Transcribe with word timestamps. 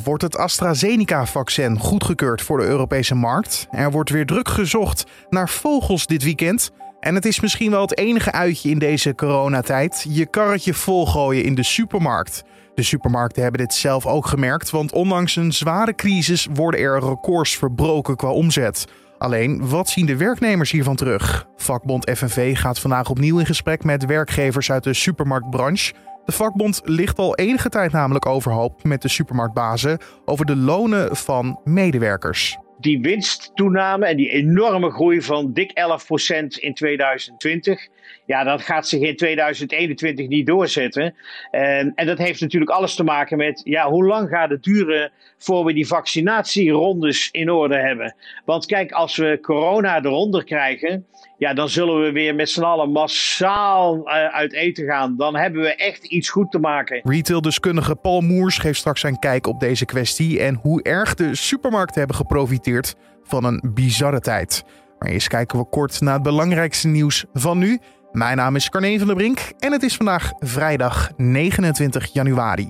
Wordt 0.00 0.22
het 0.22 0.36
AstraZeneca-vaccin 0.36 1.78
goedgekeurd 1.78 2.42
voor 2.42 2.58
de 2.58 2.64
Europese 2.64 3.14
markt? 3.14 3.66
Er 3.70 3.90
wordt 3.90 4.10
weer 4.10 4.26
druk 4.26 4.48
gezocht 4.48 5.04
naar 5.30 5.48
vogels 5.48 6.06
dit 6.06 6.22
weekend. 6.22 6.70
En 7.00 7.14
het 7.14 7.24
is 7.24 7.40
misschien 7.40 7.70
wel 7.70 7.80
het 7.80 7.98
enige 7.98 8.32
uitje 8.32 8.70
in 8.70 8.78
deze 8.78 9.14
coronatijd: 9.14 10.06
je 10.08 10.26
karretje 10.26 10.74
volgooien 10.74 11.44
in 11.44 11.54
de 11.54 11.62
supermarkt. 11.62 12.42
De 12.74 12.82
supermarkten 12.82 13.42
hebben 13.42 13.60
dit 13.60 13.74
zelf 13.74 14.06
ook 14.06 14.26
gemerkt, 14.26 14.70
want 14.70 14.92
ondanks 14.92 15.36
een 15.36 15.52
zware 15.52 15.94
crisis 15.94 16.48
worden 16.52 16.80
er 16.80 17.00
records 17.00 17.56
verbroken 17.56 18.16
qua 18.16 18.30
omzet. 18.30 18.84
Alleen, 19.18 19.68
wat 19.68 19.88
zien 19.88 20.06
de 20.06 20.16
werknemers 20.16 20.70
hiervan 20.70 20.96
terug? 20.96 21.46
Vakbond 21.56 22.10
FNV 22.10 22.58
gaat 22.58 22.78
vandaag 22.78 23.10
opnieuw 23.10 23.38
in 23.38 23.46
gesprek 23.46 23.84
met 23.84 24.04
werkgevers 24.04 24.70
uit 24.70 24.84
de 24.84 24.94
supermarktbranche. 24.94 25.92
De 26.24 26.32
vakbond 26.32 26.80
ligt 26.84 27.18
al 27.18 27.36
enige 27.36 27.68
tijd 27.68 27.92
namelijk 27.92 28.26
overhoop 28.26 28.84
met 28.84 29.02
de 29.02 29.08
supermarktbazen 29.08 29.98
over 30.24 30.46
de 30.46 30.56
lonen 30.56 31.16
van 31.16 31.60
medewerkers 31.64 32.58
die 32.82 33.00
winsttoename 33.00 34.06
en 34.06 34.16
die 34.16 34.28
enorme 34.28 34.90
groei 34.90 35.22
van 35.22 35.52
dik 35.52 35.70
11% 35.70 36.46
in 36.60 36.74
2020. 36.74 37.88
Ja, 38.26 38.44
dat 38.44 38.62
gaat 38.62 38.88
zich 38.88 39.00
in 39.00 39.16
2021 39.16 40.28
niet 40.28 40.46
doorzetten. 40.46 41.14
En, 41.50 41.92
en 41.94 42.06
dat 42.06 42.18
heeft 42.18 42.40
natuurlijk 42.40 42.70
alles 42.70 42.94
te 42.94 43.04
maken 43.04 43.36
met 43.36 43.60
ja, 43.64 43.88
hoe 43.88 44.04
lang 44.04 44.28
gaat 44.28 44.50
het 44.50 44.62
duren 44.62 45.12
voor 45.38 45.64
we 45.64 45.72
die 45.72 45.86
vaccinatierondes 45.86 47.28
in 47.30 47.50
orde 47.50 47.76
hebben. 47.76 48.14
Want 48.44 48.66
kijk, 48.66 48.92
als 48.92 49.16
we 49.16 49.38
corona 49.42 50.02
eronder 50.02 50.44
krijgen, 50.44 51.06
ja, 51.42 51.54
dan 51.54 51.68
zullen 51.68 52.00
we 52.00 52.12
weer 52.12 52.34
met 52.34 52.50
z'n 52.50 52.62
allen 52.62 52.90
massaal 52.90 53.96
uh, 53.96 54.26
uit 54.26 54.52
eten 54.52 54.84
gaan. 54.84 55.16
Dan 55.16 55.36
hebben 55.36 55.60
we 55.60 55.74
echt 55.74 56.04
iets 56.04 56.28
goed 56.28 56.50
te 56.50 56.58
maken. 56.58 57.00
Retaildeskundige 57.04 57.94
Paul 57.94 58.20
Moers 58.20 58.58
geeft 58.58 58.78
straks 58.78 59.00
zijn 59.00 59.18
kijk 59.18 59.46
op 59.46 59.60
deze 59.60 59.84
kwestie 59.84 60.40
en 60.40 60.58
hoe 60.62 60.82
erg 60.82 61.14
de 61.14 61.34
supermarkten 61.34 61.98
hebben 61.98 62.16
geprofiteerd 62.16 62.94
van 63.22 63.44
een 63.44 63.70
bizarre 63.74 64.20
tijd. 64.20 64.64
Maar 64.98 65.10
eerst 65.10 65.28
kijken 65.28 65.58
we 65.58 65.68
kort 65.68 66.00
naar 66.00 66.14
het 66.14 66.22
belangrijkste 66.22 66.88
nieuws 66.88 67.24
van 67.32 67.58
nu. 67.58 67.78
Mijn 68.12 68.36
naam 68.36 68.56
is 68.56 68.68
Carne 68.68 68.98
van 68.98 69.06
der 69.06 69.16
Brink 69.16 69.52
en 69.58 69.72
het 69.72 69.82
is 69.82 69.96
vandaag 69.96 70.32
vrijdag 70.38 71.10
29 71.16 72.12
januari. 72.12 72.68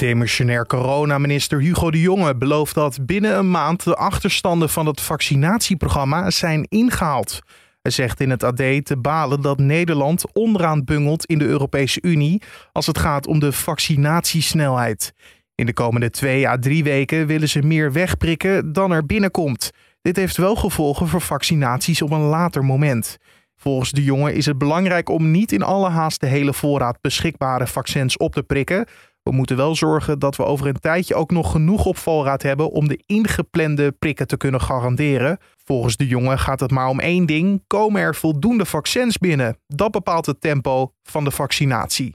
Demissionair 0.00 0.66
coronaminister 0.66 1.60
Hugo 1.60 1.90
de 1.90 2.00
Jonge 2.00 2.36
belooft 2.36 2.74
dat 2.74 3.06
binnen 3.06 3.36
een 3.36 3.50
maand 3.50 3.84
de 3.84 3.94
achterstanden 3.94 4.68
van 4.68 4.86
het 4.86 5.00
vaccinatieprogramma 5.00 6.30
zijn 6.30 6.66
ingehaald. 6.68 7.40
Hij 7.82 7.90
zegt 7.90 8.20
in 8.20 8.30
het 8.30 8.42
AD 8.42 8.56
te 8.56 8.96
balen 8.98 9.40
dat 9.40 9.58
Nederland 9.58 10.32
onderaan 10.32 10.84
bungelt 10.84 11.24
in 11.26 11.38
de 11.38 11.44
Europese 11.44 11.98
Unie 12.02 12.42
als 12.72 12.86
het 12.86 12.98
gaat 12.98 13.26
om 13.26 13.38
de 13.38 13.52
vaccinatiesnelheid. 13.52 15.12
In 15.54 15.66
de 15.66 15.72
komende 15.72 16.10
twee 16.10 16.48
à 16.48 16.58
drie 16.58 16.84
weken 16.84 17.26
willen 17.26 17.48
ze 17.48 17.62
meer 17.62 17.92
wegprikken 17.92 18.72
dan 18.72 18.90
er 18.90 19.06
binnenkomt. 19.06 19.70
Dit 20.02 20.16
heeft 20.16 20.36
wel 20.36 20.56
gevolgen 20.56 21.08
voor 21.08 21.20
vaccinaties 21.20 22.02
op 22.02 22.10
een 22.10 22.20
later 22.20 22.64
moment. 22.64 23.18
Volgens 23.56 23.90
de 23.90 24.04
jongen 24.04 24.34
is 24.34 24.46
het 24.46 24.58
belangrijk 24.58 25.08
om 25.08 25.30
niet 25.30 25.52
in 25.52 25.62
alle 25.62 25.88
haast 25.88 26.20
de 26.20 26.26
hele 26.26 26.52
voorraad 26.52 27.00
beschikbare 27.00 27.66
vaccins 27.66 28.16
op 28.16 28.32
te 28.32 28.42
prikken. 28.42 28.86
We 29.22 29.32
moeten 29.32 29.56
wel 29.56 29.74
zorgen 29.74 30.18
dat 30.18 30.36
we 30.36 30.44
over 30.44 30.66
een 30.66 30.80
tijdje 30.80 31.14
ook 31.14 31.30
nog 31.30 31.50
genoeg 31.50 31.84
op 31.84 31.96
voorraad 31.96 32.42
hebben 32.42 32.70
om 32.70 32.88
de 32.88 33.02
ingeplande 33.06 33.92
prikken 33.92 34.26
te 34.26 34.36
kunnen 34.36 34.60
garanderen. 34.60 35.38
Volgens 35.64 35.96
de 35.96 36.06
jongen 36.06 36.38
gaat 36.38 36.60
het 36.60 36.70
maar 36.70 36.88
om 36.88 37.00
één 37.00 37.26
ding: 37.26 37.64
komen 37.66 38.02
er 38.02 38.14
voldoende 38.14 38.64
vaccins 38.64 39.18
binnen? 39.18 39.56
Dat 39.66 39.90
bepaalt 39.90 40.26
het 40.26 40.40
tempo 40.40 40.92
van 41.02 41.24
de 41.24 41.30
vaccinatie. 41.30 42.14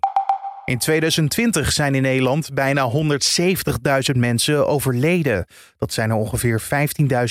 In 0.66 0.78
2020 0.78 1.72
zijn 1.72 1.96
in 1.96 2.02
Nederland 2.02 2.54
bijna 2.54 2.92
170.000 2.92 4.18
mensen 4.18 4.68
overleden. 4.68 5.46
Dat 5.78 5.94
zijn 5.94 6.10
er 6.10 6.16
ongeveer 6.16 6.62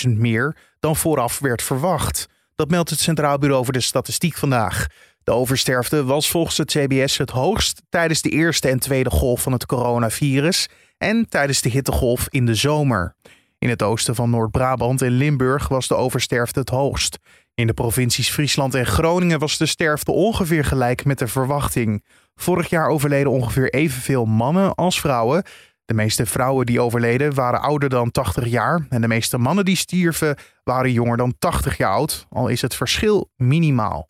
15.000 0.06 0.10
meer 0.16 0.56
dan 0.80 0.96
vooraf 0.96 1.38
werd 1.38 1.62
verwacht. 1.62 2.28
Dat 2.54 2.70
meldt 2.70 2.90
het 2.90 3.00
Centraal 3.00 3.38
Bureau 3.38 3.64
voor 3.64 3.72
de 3.72 3.80
Statistiek 3.80 4.36
vandaag. 4.36 4.86
De 5.24 5.32
oversterfte 5.32 6.04
was 6.04 6.30
volgens 6.30 6.56
het 6.56 6.70
CBS 6.70 7.18
het 7.18 7.30
hoogst 7.30 7.82
tijdens 7.88 8.22
de 8.22 8.28
eerste 8.28 8.68
en 8.68 8.78
tweede 8.78 9.10
golf 9.10 9.42
van 9.42 9.52
het 9.52 9.66
coronavirus 9.66 10.68
en 10.98 11.28
tijdens 11.28 11.60
de 11.60 11.68
hittegolf 11.68 12.26
in 12.28 12.46
de 12.46 12.54
zomer. 12.54 13.16
In 13.58 13.68
het 13.68 13.82
oosten 13.82 14.14
van 14.14 14.30
Noord-Brabant 14.30 15.02
en 15.02 15.10
Limburg 15.10 15.68
was 15.68 15.88
de 15.88 15.94
oversterfte 15.94 16.58
het 16.58 16.68
hoogst. 16.68 17.18
In 17.54 17.66
de 17.66 17.72
provincies 17.72 18.30
Friesland 18.30 18.74
en 18.74 18.86
Groningen 18.86 19.38
was 19.38 19.56
de 19.56 19.66
sterfte 19.66 20.12
ongeveer 20.12 20.64
gelijk 20.64 21.04
met 21.04 21.18
de 21.18 21.28
verwachting. 21.28 22.04
Vorig 22.34 22.68
jaar 22.68 22.88
overleden 22.88 23.32
ongeveer 23.32 23.70
evenveel 23.70 24.24
mannen 24.24 24.74
als 24.74 25.00
vrouwen. 25.00 25.42
De 25.84 25.94
meeste 25.94 26.26
vrouwen 26.26 26.66
die 26.66 26.80
overleden 26.80 27.34
waren 27.34 27.60
ouder 27.60 27.88
dan 27.88 28.10
80 28.10 28.46
jaar 28.46 28.86
en 28.88 29.00
de 29.00 29.08
meeste 29.08 29.38
mannen 29.38 29.64
die 29.64 29.76
stierven 29.76 30.36
waren 30.64 30.92
jonger 30.92 31.16
dan 31.16 31.34
80 31.38 31.76
jaar 31.76 31.92
oud, 31.92 32.26
al 32.28 32.48
is 32.48 32.62
het 32.62 32.74
verschil 32.74 33.30
minimaal. 33.36 34.04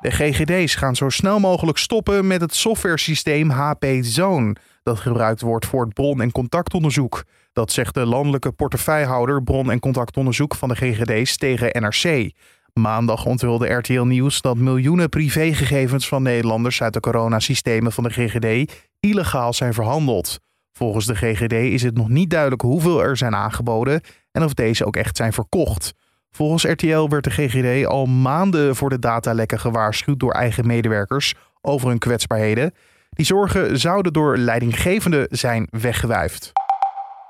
De 0.00 0.10
GGD's 0.10 0.74
gaan 0.74 0.96
zo 0.96 1.08
snel 1.08 1.38
mogelijk 1.38 1.78
stoppen 1.78 2.26
met 2.26 2.40
het 2.40 2.54
softwaresysteem 2.54 3.50
HP 3.50 3.84
Zone, 4.00 4.56
dat 4.82 4.98
gebruikt 4.98 5.40
wordt 5.40 5.66
voor 5.66 5.84
het 5.84 5.94
bron- 5.94 6.20
en 6.20 6.32
contactonderzoek. 6.32 7.24
Dat 7.52 7.72
zegt 7.72 7.94
de 7.94 8.06
landelijke 8.06 8.52
portefeuillehouder 8.52 9.42
bron- 9.42 9.70
en 9.70 9.80
contactonderzoek 9.80 10.54
van 10.54 10.68
de 10.68 10.74
GGD's 10.74 11.36
tegen 11.36 11.82
NRC. 11.82 12.30
Maandag 12.72 13.24
onthulde 13.24 13.68
RTL 13.68 14.02
Nieuws 14.02 14.40
dat 14.40 14.56
miljoenen 14.56 15.08
privégegevens 15.08 16.08
van 16.08 16.22
Nederlanders 16.22 16.82
uit 16.82 16.92
de 16.92 17.00
coronasystemen 17.00 17.92
van 17.92 18.04
de 18.04 18.10
GGD 18.10 18.72
illegaal 19.00 19.52
zijn 19.52 19.74
verhandeld. 19.74 20.38
Volgens 20.72 21.06
de 21.06 21.14
GGD 21.14 21.52
is 21.52 21.82
het 21.82 21.96
nog 21.96 22.08
niet 22.08 22.30
duidelijk 22.30 22.62
hoeveel 22.62 23.02
er 23.02 23.16
zijn 23.16 23.34
aangeboden 23.34 24.00
en 24.32 24.42
of 24.42 24.54
deze 24.54 24.84
ook 24.84 24.96
echt 24.96 25.16
zijn 25.16 25.32
verkocht. 25.32 25.94
Volgens 26.36 26.64
RTL 26.64 27.08
werd 27.08 27.24
de 27.24 27.30
GGD 27.30 27.86
al 27.86 28.06
maanden 28.06 28.76
voor 28.76 28.90
de 28.90 28.98
datalekken 28.98 29.60
gewaarschuwd 29.60 30.20
door 30.20 30.32
eigen 30.32 30.66
medewerkers 30.66 31.34
over 31.60 31.88
hun 31.88 31.98
kwetsbaarheden. 31.98 32.74
Die 33.10 33.26
zorgen 33.26 33.78
zouden 33.78 34.12
door 34.12 34.36
leidinggevenden 34.36 35.26
zijn 35.30 35.66
weggewuifd. 35.70 36.52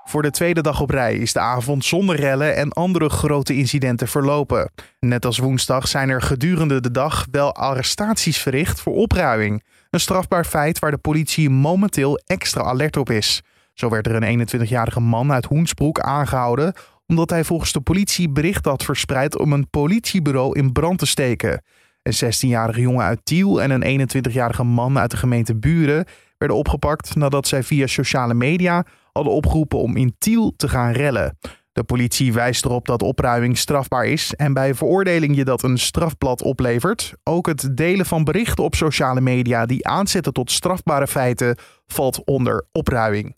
Voor 0.05 0.23
de 0.23 0.31
tweede 0.31 0.61
dag 0.61 0.81
op 0.81 0.91
rij 0.91 1.15
is 1.15 1.33
de 1.33 1.41
avond 1.41 1.85
zonder 1.85 2.17
rellen 2.17 2.57
en 2.57 2.73
andere 2.73 3.09
grote 3.09 3.57
incidenten 3.57 4.09
verlopen. 4.09 4.71
Net 5.01 5.25
als 5.25 5.39
woensdag 5.39 5.89
zijn 5.89 6.09
er 6.09 6.23
gedurende 6.23 6.81
de 6.81 6.91
dag 6.91 7.27
wel 7.31 7.55
arrestaties 7.55 8.39
verricht 8.39 8.81
voor 8.81 8.95
opruiming. 8.95 9.65
Een 9.91 10.01
strafbaar 10.01 10.45
feit 10.45 10.79
waar 10.79 10.91
de 10.91 10.99
politie 10.99 11.51
momenteel 11.51 12.21
extra 12.27 12.63
alert 12.63 12.97
op 12.97 13.11
is. 13.11 13.43
Zo 13.75 13.89
werd 13.89 14.07
er 14.07 14.23
een 14.23 14.49
21-jarige 14.49 15.01
man 15.01 15.33
uit 15.33 15.45
Hoensbroek 15.45 16.01
aangehouden 16.01 16.75
omdat 17.07 17.31
hij 17.31 17.45
volgens 17.45 17.73
de 17.73 17.81
politie 17.81 18.29
bericht 18.29 18.65
had 18.65 18.83
verspreid 18.83 19.39
om 19.39 19.53
een 19.53 19.71
politiebureau 19.71 20.59
in 20.59 20.73
brand 20.73 20.99
te 20.99 21.07
steken. 21.07 21.63
Een 22.03 22.15
16-jarige 22.15 22.81
jongen 22.81 23.05
uit 23.05 23.21
Tiel 23.25 23.63
en 23.63 23.71
een 23.71 24.09
21-jarige 24.11 24.65
man 24.65 24.99
uit 24.99 25.11
de 25.11 25.17
gemeente 25.17 25.57
Buren 25.57 26.05
werden 26.39 26.57
opgepakt 26.57 27.15
nadat 27.15 27.47
zij 27.47 27.63
via 27.63 27.87
sociale 27.87 28.35
media 28.35 28.85
hadden 29.13 29.33
opgeroepen 29.33 29.79
om 29.79 29.97
in 29.97 30.15
Tiel 30.19 30.53
te 30.57 30.69
gaan 30.69 30.93
rellen. 30.93 31.39
De 31.73 31.85
politie 31.85 32.33
wijst 32.33 32.65
erop 32.65 32.87
dat 32.87 33.03
opruiming 33.03 33.59
strafbaar 33.59 34.07
is 34.07 34.35
en 34.35 34.53
bij 34.53 34.75
veroordeling 34.75 35.37
je 35.37 35.45
dat 35.45 35.63
een 35.63 35.79
strafblad 35.79 36.43
oplevert. 36.43 37.13
Ook 37.25 37.47
het 37.47 37.77
delen 37.77 38.07
van 38.07 38.25
berichten 38.25 38.65
op 38.65 38.75
sociale 38.75 39.21
media 39.21 39.67
die 39.67 39.87
aanzetten 39.89 40.33
tot 40.33 40.51
strafbare 40.51 41.07
feiten 41.07 41.57
valt 41.87 42.25
onder 42.25 42.67
opruiming. 42.73 43.35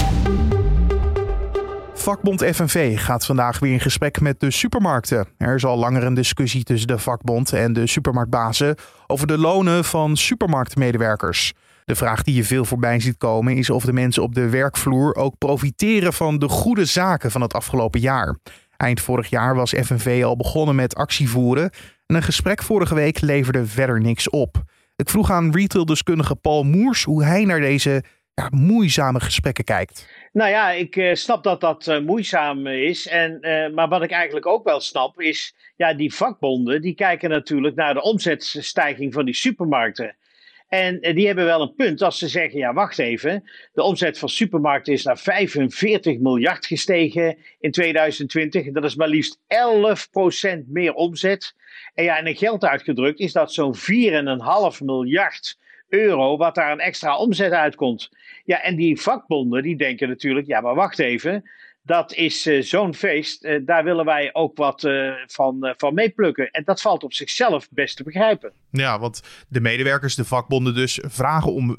Vakbond 2.09 2.45
FNV 2.45 3.01
gaat 3.01 3.27
vandaag 3.27 3.59
weer 3.59 3.73
in 3.73 3.81
gesprek 3.81 4.21
met 4.21 4.41
de 4.41 4.51
supermarkten. 4.51 5.27
Er 5.39 5.55
is 5.55 5.65
al 5.65 5.79
langer 5.79 6.05
een 6.05 6.15
discussie 6.15 6.63
tussen 6.65 6.89
de 6.89 6.99
vakbond 6.99 7.53
en 7.53 7.73
de 7.73 7.87
supermarktbazen 7.87 8.77
over 9.07 9.27
de 9.27 9.39
lonen 9.39 9.85
van 9.85 10.17
supermarktmedewerkers. 10.17 11.53
De 11.85 11.95
vraag 11.95 12.23
die 12.23 12.35
je 12.35 12.45
veel 12.45 12.65
voorbij 12.65 13.01
ziet 13.01 13.17
komen 13.17 13.57
is 13.57 13.71
of 13.71 13.85
de 13.85 13.93
mensen 13.93 14.23
op 14.23 14.35
de 14.35 14.49
werkvloer 14.49 15.15
ook 15.15 15.39
profiteren 15.39 16.13
van 16.13 16.39
de 16.39 16.49
goede 16.49 16.85
zaken 16.85 17.31
van 17.31 17.41
het 17.41 17.55
afgelopen 17.55 18.01
jaar. 18.01 18.37
Eind 18.77 19.01
vorig 19.01 19.31
jaar 19.31 19.55
was 19.55 19.75
FNV 19.83 20.23
al 20.25 20.37
begonnen 20.37 20.75
met 20.75 20.95
actievoeren 20.95 21.71
en 22.07 22.17
een 22.17 22.23
gesprek 22.23 22.63
vorige 22.63 22.95
week 22.95 23.21
leverde 23.21 23.67
verder 23.67 24.01
niks 24.01 24.31
op. 24.31 24.63
Ik 24.97 25.11
vroeg 25.11 25.31
aan 25.31 25.53
retaildeskundige 25.55 26.37
Paul 26.37 26.63
Moers 26.65 27.05
hoe 27.05 27.25
hij 27.25 27.45
naar 27.45 27.61
deze 27.61 28.05
moeizame 28.51 29.21
gesprekken 29.21 29.65
kijkt. 29.65 30.09
Nou 30.33 30.51
ja, 30.51 30.71
ik 30.71 30.97
uh, 30.97 31.15
snap 31.15 31.43
dat 31.43 31.61
dat 31.61 31.87
uh, 31.87 32.01
moeizaam 32.01 32.67
is. 32.67 33.09
En, 33.09 33.41
maar 33.75 33.89
wat 33.89 34.03
ik 34.03 34.11
eigenlijk 34.11 34.47
ook 34.47 34.65
wel 34.65 34.81
snap 34.81 35.21
is, 35.21 35.55
ja, 35.77 35.95
die 35.95 36.15
vakbonden 36.15 36.83
die 36.83 36.95
kijken 36.95 37.31
natuurlijk 37.31 37.75
naar 37.75 37.95
de 37.95 38.03
omzetstijging 38.03 39.13
van 39.13 39.25
die 39.25 39.35
supermarkten. 39.35 40.17
En 40.69 41.01
die 41.01 41.27
hebben 41.27 41.45
wel 41.45 41.61
een 41.63 41.75
punt 41.75 42.03
als 42.03 42.19
ze 42.19 42.29
zeggen, 42.29 42.59
ja 42.59 42.73
wacht 42.73 42.99
even, 42.99 43.45
de 43.73 43.83
omzet 43.83 44.19
van 44.19 44.29
supermarkten 44.29 44.93
is 44.93 45.05
naar 45.05 45.19
45 45.19 46.19
miljard 46.19 46.67
gestegen 46.67 47.39
in 47.61 47.71
2020. 47.71 48.73
Dat 48.73 48.85
is 48.85 48.95
maar 48.95 49.09
liefst 49.09 49.39
11% 49.39 50.59
meer 50.67 50.93
omzet. 50.93 51.55
En 51.95 52.05
ja, 52.05 52.19
in 52.19 52.37
geld 52.37 52.65
uitgedrukt 52.65 53.21
is 53.21 53.33
dat 53.33 53.53
zo'n 53.53 53.75
4,5 53.77 53.81
miljard 54.85 55.59
euro 55.89 56.37
wat 56.37 56.55
daar 56.55 56.73
een 56.73 56.81
extra 56.81 57.17
omzet 57.17 57.53
uitkomt. 57.53 58.11
Ja, 58.45 58.63
en 58.63 58.77
die 58.77 59.01
vakbonden 59.01 59.63
die 59.63 59.77
denken 59.77 60.09
natuurlijk, 60.09 60.47
ja 60.47 60.61
maar 60.61 60.75
wacht 60.75 60.99
even, 60.99 61.45
dat 61.89 62.15
is 62.15 62.47
uh, 62.47 62.63
zo'n 62.63 62.95
feest. 62.95 63.45
Uh, 63.45 63.61
daar 63.67 63.85
willen 63.85 64.05
wij 64.05 64.35
ook 64.35 64.57
wat 64.57 64.83
uh, 64.83 65.13
van, 65.27 65.75
van 65.77 65.95
meeplukken. 65.95 66.51
En 66.51 66.65
dat 66.65 66.81
valt 66.81 67.05
op 67.05 67.13
zichzelf 67.13 67.69
best 67.71 67.97
te 67.97 68.03
begrijpen. 68.03 68.53
Ja, 68.71 68.99
want 68.99 69.23
de 69.49 69.61
medewerkers, 69.61 70.15
de 70.15 70.25
vakbonden 70.25 70.75
dus, 70.75 71.01
vragen 71.03 71.53
om 71.53 71.77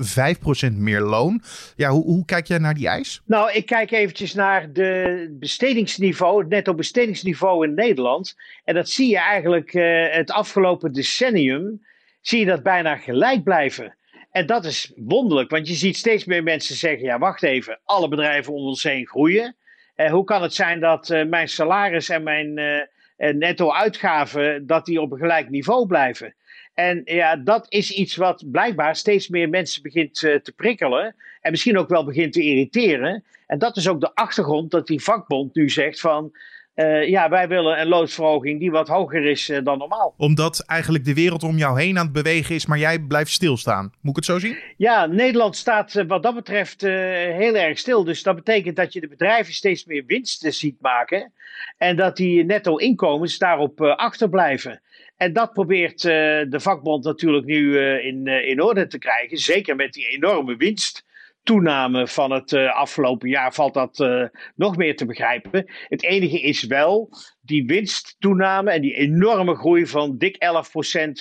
5% 0.71 0.73
meer 0.73 1.01
loon. 1.01 1.41
Ja, 1.75 1.89
hoe, 1.89 2.03
hoe 2.03 2.25
kijk 2.25 2.47
jij 2.47 2.57
naar 2.57 2.73
die 2.73 2.87
eis? 2.87 3.21
Nou, 3.25 3.51
ik 3.51 3.65
kijk 3.65 3.91
eventjes 3.91 4.33
naar 4.33 4.73
de 4.73 5.35
bestedingsniveau, 5.39 6.39
het 6.39 6.49
netto 6.49 6.73
bestedingsniveau 6.73 7.67
in 7.67 7.73
Nederland. 7.73 8.35
En 8.63 8.75
dat 8.75 8.89
zie 8.89 9.09
je 9.09 9.19
eigenlijk 9.19 9.71
het 10.11 10.31
afgelopen 10.31 10.93
decennium, 10.93 11.85
zie 12.21 12.39
je 12.39 12.45
dat 12.45 12.63
bijna 12.63 12.95
gelijk 12.95 13.43
blijven. 13.43 13.97
En 14.31 14.45
dat 14.45 14.65
is 14.65 14.91
wonderlijk, 14.95 15.49
want 15.49 15.67
je 15.67 15.73
ziet 15.73 15.97
steeds 15.97 16.25
meer 16.25 16.43
mensen 16.43 16.75
zeggen: 16.75 17.05
ja, 17.05 17.17
wacht 17.17 17.43
even, 17.43 17.79
alle 17.83 18.07
bedrijven 18.07 18.53
om 18.53 18.65
ons 18.65 18.83
heen 18.83 19.07
groeien. 19.07 19.55
Uh, 19.95 20.11
hoe 20.11 20.23
kan 20.23 20.41
het 20.41 20.53
zijn 20.53 20.79
dat 20.79 21.09
uh, 21.09 21.25
mijn 21.25 21.47
salaris 21.47 22.09
en 22.09 22.23
mijn 22.23 22.57
uh, 22.57 23.33
netto-uitgaven 23.33 24.67
dat 24.67 24.85
die 24.85 25.01
op 25.01 25.11
een 25.11 25.17
gelijk 25.17 25.49
niveau 25.49 25.87
blijven? 25.87 26.35
En 26.73 27.01
ja, 27.05 27.35
dat 27.35 27.65
is 27.69 27.91
iets 27.91 28.15
wat 28.15 28.51
blijkbaar 28.51 28.95
steeds 28.95 29.27
meer 29.27 29.49
mensen 29.49 29.81
begint 29.81 30.13
te 30.13 30.53
prikkelen. 30.55 31.15
En 31.41 31.51
misschien 31.51 31.77
ook 31.77 31.89
wel 31.89 32.05
begint 32.05 32.33
te 32.33 32.43
irriteren. 32.43 33.23
En 33.47 33.59
dat 33.59 33.77
is 33.77 33.87
ook 33.87 34.01
de 34.01 34.15
achtergrond 34.15 34.71
dat 34.71 34.87
die 34.87 35.03
vakbond 35.03 35.55
nu 35.55 35.69
zegt 35.69 35.99
van. 35.99 36.31
Uh, 36.79 37.07
ja, 37.07 37.29
wij 37.29 37.47
willen 37.47 37.81
een 37.81 37.87
loonsverhoging 37.87 38.59
die 38.59 38.71
wat 38.71 38.87
hoger 38.87 39.25
is 39.25 39.49
uh, 39.49 39.59
dan 39.63 39.77
normaal. 39.77 40.13
Omdat 40.17 40.63
eigenlijk 40.65 41.05
de 41.05 41.13
wereld 41.13 41.43
om 41.43 41.57
jou 41.57 41.81
heen 41.81 41.97
aan 41.97 42.03
het 42.03 42.13
bewegen 42.13 42.55
is, 42.55 42.65
maar 42.65 42.77
jij 42.77 42.99
blijft 42.99 43.31
stilstaan. 43.31 43.93
Moet 44.01 44.09
ik 44.09 44.15
het 44.15 44.25
zo 44.25 44.39
zien? 44.39 44.57
Ja, 44.77 45.05
Nederland 45.05 45.55
staat 45.55 45.95
uh, 45.95 46.03
wat 46.07 46.23
dat 46.23 46.35
betreft 46.35 46.81
heel 46.81 47.55
erg 47.55 47.77
stil. 47.77 48.03
Dus 48.03 48.23
dat 48.23 48.35
betekent 48.35 48.75
dat 48.75 48.93
je 48.93 49.01
de 49.01 49.07
bedrijven 49.07 49.53
steeds 49.53 49.85
meer 49.85 50.03
winsten 50.07 50.53
ziet 50.53 50.81
maken. 50.81 51.31
En 51.77 51.95
dat 51.95 52.17
die 52.17 52.45
netto 52.45 52.75
inkomens 52.75 53.37
daarop 53.37 53.81
achterblijven. 53.81 54.81
En 55.17 55.33
dat 55.33 55.53
probeert 55.53 56.01
de 56.01 56.59
vakbond 56.59 57.03
natuurlijk 57.03 57.45
nu 57.45 57.79
in, 57.79 58.27
in 58.27 58.61
orde 58.61 58.87
te 58.87 58.97
krijgen. 58.97 59.37
Zeker 59.37 59.75
met 59.75 59.93
die 59.93 60.07
enorme 60.07 60.55
winst 60.55 61.05
toename 61.49 62.07
van 62.07 62.31
het 62.31 62.51
uh, 62.51 62.75
afgelopen 62.75 63.29
jaar 63.29 63.53
valt 63.53 63.73
dat 63.73 63.99
uh, 63.99 64.23
nog 64.55 64.77
meer 64.77 64.95
te 64.95 65.05
begrijpen. 65.05 65.71
Het 65.87 66.03
enige 66.03 66.39
is 66.41 66.63
wel 66.63 67.09
die 67.41 67.65
winsttoename 67.65 68.71
en 68.71 68.81
die 68.81 68.93
enorme 68.93 69.55
groei 69.55 69.87
van 69.87 70.17
dik 70.17 70.35
11% 70.35 70.39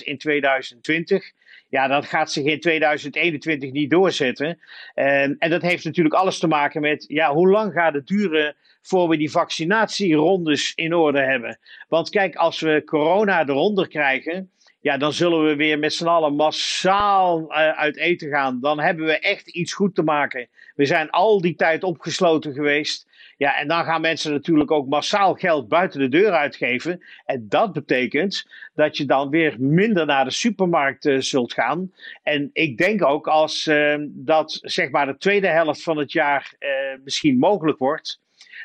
in 0.04 0.18
2020. 0.18 1.32
Ja, 1.68 1.86
dat 1.86 2.06
gaat 2.06 2.32
zich 2.32 2.44
in 2.44 2.60
2021 2.60 3.72
niet 3.72 3.90
doorzetten. 3.90 4.58
En, 4.94 5.36
en 5.38 5.50
dat 5.50 5.62
heeft 5.62 5.84
natuurlijk 5.84 6.14
alles 6.14 6.38
te 6.38 6.46
maken 6.46 6.80
met 6.80 7.04
ja, 7.06 7.32
hoe 7.32 7.48
lang 7.48 7.72
gaat 7.72 7.94
het 7.94 8.06
duren 8.06 8.56
voor 8.82 9.08
we 9.08 9.16
die 9.16 9.30
vaccinatierondes 9.30 10.72
in 10.74 10.94
orde 10.94 11.20
hebben. 11.20 11.58
Want 11.88 12.10
kijk, 12.10 12.34
als 12.34 12.60
we 12.60 12.82
corona 12.84 13.46
eronder 13.46 13.88
krijgen 13.88 14.50
ja, 14.80 14.96
dan 14.96 15.12
zullen 15.12 15.44
we 15.44 15.56
weer 15.56 15.78
met 15.78 15.92
z'n 15.92 16.06
allen 16.06 16.34
massaal 16.34 17.40
uh, 17.40 17.68
uit 17.68 17.96
eten 17.96 18.28
gaan. 18.28 18.60
Dan 18.60 18.80
hebben 18.80 19.06
we 19.06 19.18
echt 19.18 19.48
iets 19.48 19.72
goed 19.72 19.94
te 19.94 20.02
maken. 20.02 20.48
We 20.74 20.84
zijn 20.84 21.10
al 21.10 21.40
die 21.40 21.54
tijd 21.54 21.82
opgesloten 21.82 22.52
geweest. 22.52 23.06
Ja, 23.36 23.56
en 23.56 23.68
dan 23.68 23.84
gaan 23.84 24.00
mensen 24.00 24.32
natuurlijk 24.32 24.70
ook 24.70 24.88
massaal 24.88 25.34
geld 25.34 25.68
buiten 25.68 26.00
de 26.00 26.08
deur 26.08 26.30
uitgeven. 26.30 27.04
En 27.24 27.46
dat 27.48 27.72
betekent 27.72 28.46
dat 28.74 28.96
je 28.96 29.04
dan 29.04 29.30
weer 29.30 29.56
minder 29.58 30.06
naar 30.06 30.24
de 30.24 30.30
supermarkt 30.30 31.04
uh, 31.04 31.20
zult 31.20 31.52
gaan. 31.52 31.92
En 32.22 32.50
ik 32.52 32.76
denk 32.76 33.04
ook 33.04 33.26
als 33.26 33.66
uh, 33.66 33.94
dat 34.08 34.58
zeg 34.62 34.90
maar 34.90 35.06
de 35.06 35.16
tweede 35.16 35.48
helft 35.48 35.82
van 35.82 35.96
het 35.96 36.12
jaar 36.12 36.54
misschien 37.04 37.38
mogelijk 37.38 37.78
wordt 37.78 38.20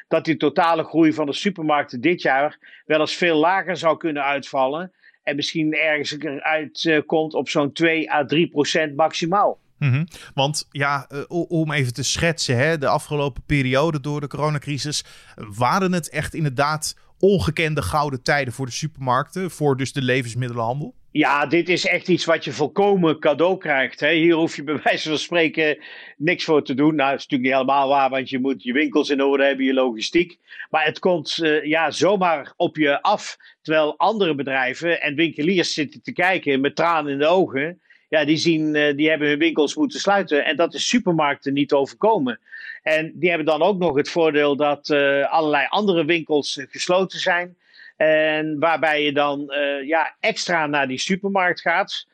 dat 0.07 0.25
die 0.25 0.37
totale 0.37 0.83
groei 0.83 1.13
van 1.13 1.25
de 1.25 1.33
supermarkten 1.33 2.01
dit 2.01 2.21
jaar 2.21 2.57
wel 2.85 2.99
eens 2.99 3.15
veel 3.15 3.37
lager 3.37 3.77
zou 3.77 3.97
kunnen 3.97 4.23
uitvallen. 4.23 4.91
En 5.23 5.35
misschien 5.35 5.73
ergens 5.73 6.17
eruit 6.19 7.03
komt 7.05 7.33
op 7.33 7.49
zo'n 7.49 7.71
2 7.71 8.11
à 8.11 8.25
3 8.25 8.47
procent 8.47 8.95
maximaal. 8.95 9.61
-hmm. 9.91 10.07
Want 10.33 10.67
ja, 10.71 11.07
uh, 11.11 11.23
om 11.29 11.71
even 11.71 11.93
te 11.93 12.03
schetsen, 12.03 12.57
hè, 12.57 12.77
de 12.77 12.87
afgelopen 12.87 13.43
periode 13.45 13.99
door 13.99 14.21
de 14.21 14.27
coronacrisis 14.27 15.03
waren 15.35 15.91
het 15.91 16.09
echt 16.09 16.33
inderdaad 16.33 16.97
ongekende 17.19 17.81
gouden 17.81 18.23
tijden 18.23 18.53
voor 18.53 18.65
de 18.65 18.71
supermarkten, 18.71 19.51
voor 19.51 19.77
dus 19.77 19.93
de 19.93 20.01
levensmiddelenhandel? 20.01 20.95
Ja, 21.13 21.45
dit 21.45 21.69
is 21.69 21.85
echt 21.85 22.07
iets 22.07 22.25
wat 22.25 22.43
je 22.43 22.51
volkomen 22.51 23.19
cadeau 23.19 23.57
krijgt. 23.57 23.99
Hè. 23.99 24.11
Hier 24.11 24.33
hoef 24.33 24.55
je 24.55 24.63
bij 24.63 24.79
wijze 24.83 25.09
van 25.09 25.17
spreken 25.17 25.77
niks 26.17 26.43
voor 26.43 26.63
te 26.63 26.73
doen. 26.73 26.95
Nou, 26.95 27.09
dat 27.09 27.19
is 27.19 27.27
natuurlijk 27.27 27.41
niet 27.41 27.51
helemaal 27.51 27.87
waar, 27.87 28.09
want 28.09 28.29
je 28.29 28.39
moet 28.39 28.63
je 28.63 28.73
winkels 28.73 29.09
in 29.09 29.23
orde 29.23 29.45
hebben, 29.45 29.65
je 29.65 29.73
logistiek. 29.73 30.39
Maar 30.69 30.85
het 30.85 30.99
komt 30.99 31.37
uh, 31.37 31.63
ja, 31.63 31.91
zomaar 31.91 32.53
op 32.55 32.77
je 32.77 33.01
af. 33.01 33.37
Terwijl 33.61 33.97
andere 33.97 34.35
bedrijven 34.35 35.01
en 35.01 35.15
winkeliers 35.15 35.73
zitten 35.73 36.01
te 36.01 36.11
kijken 36.11 36.61
met 36.61 36.75
tranen 36.75 37.11
in 37.11 37.19
de 37.19 37.27
ogen. 37.27 37.81
Ja, 38.13 38.25
die, 38.25 38.37
zien, 38.37 38.75
uh, 38.75 38.95
die 38.95 39.09
hebben 39.09 39.27
hun 39.27 39.37
winkels 39.37 39.75
moeten 39.75 39.99
sluiten. 39.99 40.45
En 40.45 40.55
dat 40.55 40.73
is 40.73 40.87
supermarkten 40.87 41.53
niet 41.53 41.73
overkomen. 41.73 42.39
En 42.83 43.11
die 43.15 43.29
hebben 43.29 43.47
dan 43.47 43.61
ook 43.61 43.77
nog 43.77 43.95
het 43.95 44.09
voordeel 44.09 44.55
dat 44.55 44.89
uh, 44.89 45.31
allerlei 45.31 45.65
andere 45.69 46.05
winkels 46.05 46.59
gesloten 46.69 47.19
zijn. 47.19 47.55
En 47.97 48.59
waarbij 48.59 49.03
je 49.03 49.13
dan 49.13 49.53
ja, 49.85 50.15
extra 50.19 50.67
naar 50.67 50.87
die 50.87 50.99
supermarkt 50.99 51.61
gaat. 51.61 52.07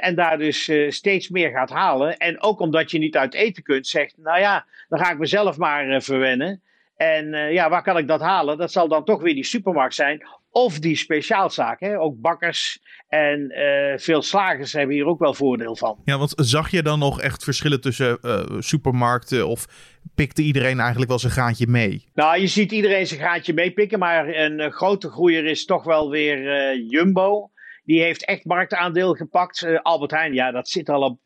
En 0.00 0.14
daar 0.14 0.38
dus 0.38 0.70
steeds 0.88 1.28
meer 1.28 1.50
gaat 1.50 1.70
halen. 1.70 2.16
En 2.16 2.42
ook 2.42 2.60
omdat 2.60 2.90
je 2.90 2.98
niet 2.98 3.16
uit 3.16 3.34
eten 3.34 3.62
kunt, 3.62 3.86
zegt: 3.86 4.14
Nou 4.16 4.40
ja, 4.40 4.66
dan 4.88 4.98
ga 4.98 5.10
ik 5.10 5.18
mezelf 5.18 5.56
maar 5.56 6.02
verwennen. 6.02 6.62
En 6.96 7.52
ja, 7.52 7.70
waar 7.70 7.82
kan 7.82 7.98
ik 7.98 8.08
dat 8.08 8.20
halen? 8.20 8.58
Dat 8.58 8.72
zal 8.72 8.88
dan 8.88 9.04
toch 9.04 9.22
weer 9.22 9.34
die 9.34 9.44
supermarkt 9.44 9.94
zijn. 9.94 10.26
Of 10.56 10.78
die 10.78 10.96
speciaalzaken. 10.96 12.00
Ook 12.00 12.20
bakkers 12.20 12.82
en 13.08 13.52
veel 13.96 14.22
slagers 14.22 14.72
hebben 14.72 14.94
hier 14.94 15.06
ook 15.06 15.18
wel 15.18 15.34
voordeel 15.34 15.76
van. 15.76 16.00
Ja, 16.04 16.18
want 16.18 16.32
zag 16.36 16.70
je 16.70 16.82
dan 16.82 16.98
nog 16.98 17.20
echt 17.20 17.44
verschillen 17.44 17.80
tussen 17.80 18.18
supermarkten 18.58 19.46
of 19.46 19.66
pikte 20.14 20.42
iedereen 20.42 20.78
eigenlijk 20.78 21.08
wel 21.10 21.18
zijn 21.18 21.32
graantje 21.32 21.66
mee? 21.66 22.08
Nou, 22.14 22.40
je 22.40 22.46
ziet 22.46 22.72
iedereen 22.72 23.06
zijn 23.06 23.20
graantje 23.20 23.52
meepikken, 23.52 23.98
maar 23.98 24.28
een 24.28 24.60
uh, 24.60 24.70
grote 24.70 25.10
groeier 25.10 25.44
is 25.44 25.64
toch 25.64 25.84
wel 25.84 26.10
weer 26.10 26.76
Jumbo. 26.88 27.50
Die 27.84 28.02
heeft 28.02 28.24
echt 28.24 28.44
marktaandeel 28.44 29.14
gepakt. 29.14 29.62
Uh, 29.62 29.78
Albert 29.82 30.10
Heijn, 30.10 30.34
ja, 30.34 30.50
dat 30.50 30.68
zit 30.68 30.88
al 30.88 31.02
op, 31.02 31.18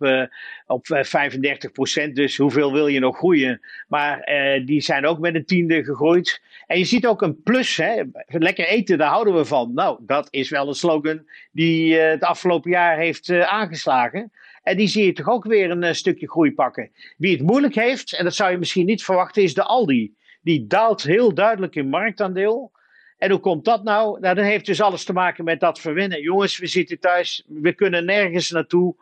op 0.66 0.87
35 0.87 1.72
procent. 1.72 2.16
Dus 2.16 2.37
hoeveel 2.37 2.72
wil 2.72 2.87
je 2.87 3.00
nog 3.00 3.16
groeien? 3.16 3.60
Maar 3.88 4.31
die 4.64 4.81
zijn 4.81 5.06
ook 5.06 5.19
met 5.19 5.34
een 5.34 5.44
tiende 5.44 5.85
gegroeid. 5.85 6.42
En 6.66 6.78
je 6.78 6.85
ziet 6.85 7.06
ook 7.06 7.23
een 7.23 7.42
plus, 7.42 7.76
hè? 7.76 8.02
lekker 8.26 8.66
eten, 8.66 8.99
daar 8.99 9.11
houden 9.11 9.35
we 9.35 9.44
van. 9.44 9.75
Nou, 9.75 9.99
dat 10.06 10.28
is 10.30 10.50
wel 10.50 10.68
een 10.68 10.75
slogan 10.75 11.26
die 11.52 11.94
het 11.94 12.23
afgelopen 12.23 12.71
jaar 12.71 12.97
heeft 12.97 13.30
aangeslagen. 13.30 14.32
En 14.62 14.76
die 14.76 14.88
zie 14.88 15.04
je 15.04 15.12
toch 15.12 15.28
ook 15.28 15.44
weer 15.44 15.71
een 15.71 15.94
stukje 15.94 16.28
groei 16.28 16.54
pakken. 16.54 16.90
Wie 17.16 17.32
het 17.32 17.47
moeilijk 17.47 17.75
heeft, 17.75 18.12
en 18.12 18.25
dat 18.25 18.35
zou 18.35 18.50
je 18.50 18.59
misschien 18.59 18.87
niet 18.87 19.04
verwachten, 19.04 19.42
is 19.42 19.54
de 19.54 19.62
Aldi. 19.62 20.14
Die 20.42 20.66
daalt 20.66 21.02
heel 21.02 21.35
duidelijk 21.35 21.75
in 21.75 21.88
marktaandeel. 21.88 22.73
En 23.18 23.30
hoe 23.30 23.40
komt 23.40 23.64
dat 23.64 23.84
nou? 23.84 24.20
Nou, 24.20 24.34
dat 24.34 24.44
heeft 24.44 24.66
dus 24.66 24.80
alles 24.80 25.04
te 25.04 25.12
maken 25.12 25.44
met 25.44 25.60
dat 25.60 25.80
verwinnen. 25.80 26.22
Jongens, 26.22 26.58
we 26.58 26.66
zitten 26.66 26.98
thuis, 26.98 27.44
we 27.46 27.72
kunnen 27.72 28.04
nergens 28.04 28.50
naartoe. 28.50 28.94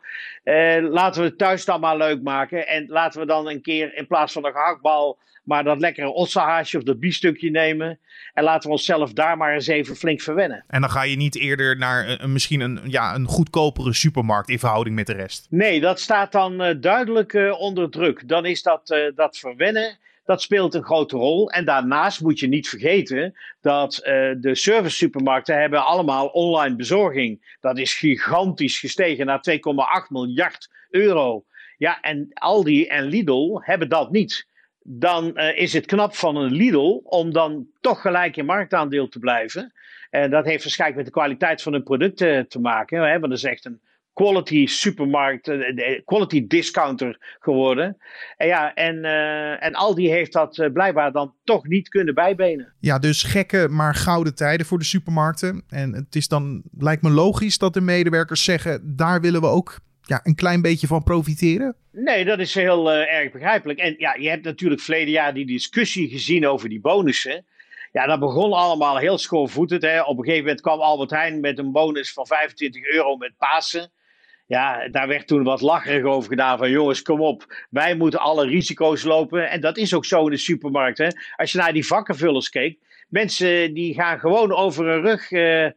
Uh, 0.43 0.89
laten 0.89 1.21
we 1.21 1.27
het 1.27 1.37
thuis 1.37 1.65
dan 1.65 1.79
maar 1.79 1.97
leuk 1.97 2.21
maken. 2.21 2.67
En 2.67 2.85
laten 2.87 3.19
we 3.19 3.25
dan 3.25 3.49
een 3.49 3.61
keer 3.61 3.95
in 3.95 4.07
plaats 4.07 4.33
van 4.33 4.45
een 4.45 4.51
gehaktbal 4.51 5.17
maar 5.47 5.63
dat 5.63 5.79
lekkere 5.79 6.07
ossahaasje 6.07 6.77
of 6.77 6.83
dat 6.83 6.99
biefstukje 6.99 7.49
nemen. 7.49 7.99
En 8.33 8.43
laten 8.43 8.69
we 8.69 8.75
onszelf 8.75 9.13
daar 9.13 9.37
maar 9.37 9.53
eens 9.53 9.67
even 9.67 9.95
flink 9.95 10.21
verwennen. 10.21 10.63
En 10.67 10.81
dan 10.81 10.89
ga 10.89 11.03
je 11.03 11.15
niet 11.15 11.35
eerder 11.35 11.77
naar 11.77 12.19
een, 12.19 12.31
misschien 12.31 12.59
een, 12.59 12.79
ja, 12.83 13.15
een 13.15 13.25
goedkopere 13.25 13.93
supermarkt 13.93 14.49
in 14.49 14.59
verhouding 14.59 14.95
met 14.95 15.07
de 15.07 15.13
rest. 15.13 15.47
Nee, 15.49 15.79
dat 15.79 15.99
staat 15.99 16.31
dan 16.31 16.61
uh, 16.61 16.75
duidelijk 16.79 17.33
uh, 17.33 17.59
onder 17.59 17.89
druk. 17.89 18.27
Dan 18.27 18.45
is 18.45 18.61
dat, 18.61 19.11
dat 19.15 19.37
verwennen 19.37 19.97
dat 20.27 20.41
speelt 20.41 20.73
een 20.73 20.83
grote 20.83 21.17
rol. 21.17 21.51
En 21.51 21.65
daarnaast 21.65 22.21
moet 22.21 22.39
je 22.39 22.47
niet 22.47 22.69
vergeten 22.69 23.33
dat 23.61 23.97
uh, 23.97 24.31
de 24.37 24.55
service 24.55 24.95
supermarkten 24.95 25.59
hebben 25.59 25.85
allemaal 25.85 26.27
online 26.27 26.75
bezorging. 26.75 27.57
Dat 27.59 27.77
is 27.77 27.93
gigantisch 27.93 28.79
gestegen 28.79 29.25
naar 29.25 29.41
2,8 29.49 30.07
miljard 30.09 30.69
euro. 30.89 31.45
Ja, 31.77 32.01
en 32.01 32.29
Aldi 32.33 32.85
en 32.85 33.03
Lidl 33.03 33.59
hebben 33.61 33.89
dat 33.89 34.11
niet. 34.11 34.47
Dan 34.83 35.31
uh, 35.33 35.57
is 35.57 35.73
het 35.73 35.85
knap 35.85 36.15
van 36.15 36.35
een 36.35 36.51
Lidl 36.51 36.99
om 37.03 37.33
dan 37.33 37.67
toch 37.81 38.01
gelijk 38.01 38.37
in 38.37 38.45
marktaandeel 38.45 39.07
te 39.07 39.19
blijven. 39.19 39.73
En 40.09 40.29
dat 40.29 40.45
heeft 40.45 40.63
waarschijnlijk 40.63 41.03
met 41.03 41.13
de 41.13 41.19
kwaliteit 41.19 41.61
van 41.61 41.73
hun 41.73 41.83
producten 41.83 42.47
te 42.47 42.59
maken. 42.59 43.01
Hè? 43.01 43.19
Want 43.19 43.33
is 43.33 43.43
echt 43.43 43.65
een 43.65 43.81
quality 44.17 44.65
supermarkt, 44.65 45.47
uh, 45.47 45.99
quality 46.05 46.47
discounter 46.47 47.37
geworden. 47.39 47.97
En 48.37 48.47
ja, 48.47 48.73
en, 48.73 48.95
uh, 48.95 49.63
en 49.63 49.73
Aldi 49.73 50.09
heeft 50.09 50.33
dat 50.33 50.57
uh, 50.57 50.71
blijkbaar 50.71 51.11
dan 51.11 51.33
toch 51.43 51.67
niet 51.67 51.89
kunnen 51.89 52.13
bijbenen. 52.13 52.73
Ja, 52.79 52.99
dus 52.99 53.23
gekke, 53.23 53.67
maar 53.69 53.95
gouden 53.95 54.35
tijden 54.35 54.65
voor 54.65 54.77
de 54.77 54.85
supermarkten. 54.85 55.63
En 55.69 55.93
het 55.93 56.15
is 56.15 56.27
dan, 56.27 56.63
lijkt 56.77 57.01
me 57.01 57.09
logisch 57.09 57.57
dat 57.57 57.73
de 57.73 57.81
medewerkers 57.81 58.43
zeggen, 58.43 58.95
daar 58.95 59.21
willen 59.21 59.41
we 59.41 59.47
ook 59.47 59.79
ja, 60.01 60.19
een 60.23 60.35
klein 60.35 60.61
beetje 60.61 60.87
van 60.87 61.03
profiteren? 61.03 61.75
Nee, 61.91 62.25
dat 62.25 62.39
is 62.39 62.53
heel 62.53 62.91
erg 62.91 63.31
begrijpelijk. 63.31 63.79
En 63.79 63.95
ja, 63.97 64.15
je 64.19 64.29
hebt 64.29 64.43
natuurlijk 64.43 64.81
verleden 64.81 65.13
jaar 65.13 65.33
die 65.33 65.45
discussie 65.45 66.09
gezien 66.09 66.47
over 66.47 66.69
die 66.69 66.81
bonussen. 66.81 67.45
Ja, 67.91 68.05
dat 68.05 68.19
begon 68.19 68.53
allemaal 68.53 68.97
heel 68.97 69.17
schoolvoetend. 69.17 69.81
Hè. 69.81 70.01
Op 70.01 70.17
een 70.17 70.23
gegeven 70.23 70.43
moment 70.43 70.61
kwam 70.61 70.79
Albert 70.79 71.09
Heijn 71.09 71.39
met 71.39 71.57
een 71.57 71.71
bonus 71.71 72.13
van 72.13 72.27
25 72.27 72.81
euro 72.83 73.17
met 73.17 73.33
Pasen. 73.37 73.91
Ja, 74.47 74.87
daar 74.87 75.07
werd 75.07 75.27
toen 75.27 75.43
wat 75.43 75.61
lacherig 75.61 76.03
over 76.03 76.29
gedaan 76.29 76.57
van 76.57 76.69
jongens, 76.69 77.01
kom 77.01 77.21
op, 77.21 77.65
wij 77.69 77.95
moeten 77.95 78.19
alle 78.19 78.45
risico's 78.45 79.03
lopen. 79.03 79.49
En 79.49 79.61
dat 79.61 79.77
is 79.77 79.93
ook 79.93 80.05
zo 80.05 80.23
in 80.23 80.31
de 80.31 80.37
supermarkt. 80.37 80.97
Hè. 80.97 81.07
Als 81.35 81.51
je 81.51 81.57
naar 81.57 81.73
die 81.73 81.85
vakkenvullers 81.85 82.49
keek, 82.49 82.79
mensen 83.09 83.73
die 83.73 83.93
gaan 83.93 84.19
gewoon 84.19 84.53
over 84.53 84.85
hun 84.85 85.01
rug 85.01 85.31
uh, 85.31 85.63
uh, 85.63 85.71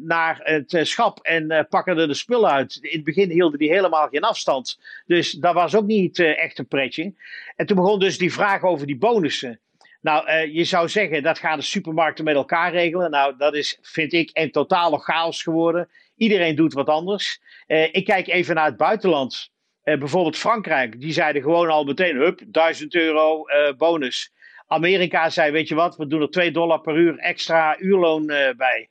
naar 0.00 0.40
het 0.42 0.72
uh, 0.72 0.84
schap 0.84 1.18
en 1.20 1.66
pakken 1.68 1.98
er 1.98 2.08
de 2.08 2.14
spullen 2.14 2.50
uit. 2.50 2.78
In 2.80 2.96
het 2.96 3.04
begin 3.04 3.30
hielden 3.30 3.58
die 3.58 3.70
helemaal 3.70 4.08
geen 4.08 4.22
afstand. 4.22 4.80
Dus 5.06 5.30
dat 5.30 5.54
was 5.54 5.74
ook 5.74 5.86
niet 5.86 6.18
echt 6.18 6.58
een 6.58 6.68
pretje. 6.68 7.14
En 7.56 7.66
toen 7.66 7.76
begon 7.76 7.98
dus 7.98 8.18
die 8.18 8.32
vraag 8.32 8.62
over 8.62 8.86
die 8.86 8.98
bonussen. 8.98 9.60
Nou, 10.00 10.30
je 10.46 10.64
zou 10.64 10.88
zeggen 10.88 11.22
dat 11.22 11.38
gaan 11.38 11.58
de 11.58 11.64
supermarkten 11.64 12.24
met 12.24 12.34
elkaar 12.34 12.72
regelen. 12.72 13.10
Nou, 13.10 13.34
dat 13.38 13.54
is, 13.54 13.78
vind 13.82 14.12
ik, 14.12 14.30
een 14.32 14.50
totale 14.50 14.98
chaos 14.98 15.42
geworden. 15.42 15.88
Iedereen 16.16 16.54
doet 16.54 16.72
wat 16.72 16.88
anders. 16.88 17.40
Uh, 17.66 17.82
ik 17.82 18.04
kijk 18.04 18.28
even 18.28 18.54
naar 18.54 18.64
het 18.64 18.76
buitenland. 18.76 19.50
Uh, 19.84 19.98
bijvoorbeeld 19.98 20.36
Frankrijk, 20.36 21.00
die 21.00 21.12
zeiden 21.12 21.42
gewoon 21.42 21.68
al 21.68 21.84
meteen, 21.84 22.16
hup, 22.16 22.40
1000 22.46 22.94
euro 22.94 23.44
bonus. 23.76 24.32
Amerika 24.66 25.30
zei, 25.30 25.50
weet 25.50 25.68
je 25.68 25.74
wat, 25.74 25.96
we 25.96 26.06
doen 26.06 26.20
er 26.20 26.30
2 26.30 26.50
dollar 26.50 26.80
per 26.80 26.96
uur 26.96 27.18
extra 27.18 27.78
uurloon 27.78 28.26
bij. 28.56 28.90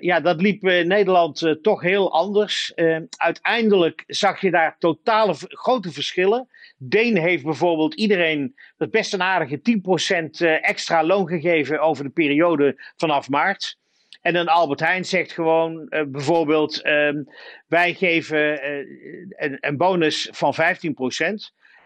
Ja, 0.00 0.20
dat 0.20 0.40
liep 0.40 0.62
Nederland 0.62 1.58
toch 1.62 1.82
heel 1.82 2.12
anders. 2.12 2.72
Uiteindelijk 3.16 4.04
zag 4.06 4.40
je 4.40 4.50
daar 4.50 4.76
totale 4.78 5.34
grote 5.38 5.92
verschillen. 5.92 6.48
Deen 6.76 7.16
heeft 7.16 7.44
bijvoorbeeld 7.44 7.94
iedereen 7.94 8.54
dat 8.76 8.90
best 8.90 9.18
aardige 9.18 9.60
10% 9.60 10.46
extra 10.60 11.04
loon 11.04 11.28
gegeven 11.28 11.80
over 11.80 12.04
de 12.04 12.10
periode 12.10 12.82
vanaf 12.96 13.28
maart. 13.28 13.78
En 14.22 14.34
een 14.34 14.48
Albert 14.48 14.80
Heijn 14.80 15.04
zegt 15.04 15.32
gewoon 15.32 15.86
bijvoorbeeld: 16.08 16.82
ehm, 16.82 17.22
wij 17.66 17.94
geven 17.94 18.68
een, 19.36 19.56
een, 19.60 19.76
bonus 19.76 20.28
van 20.32 20.54
15%. 20.54 20.58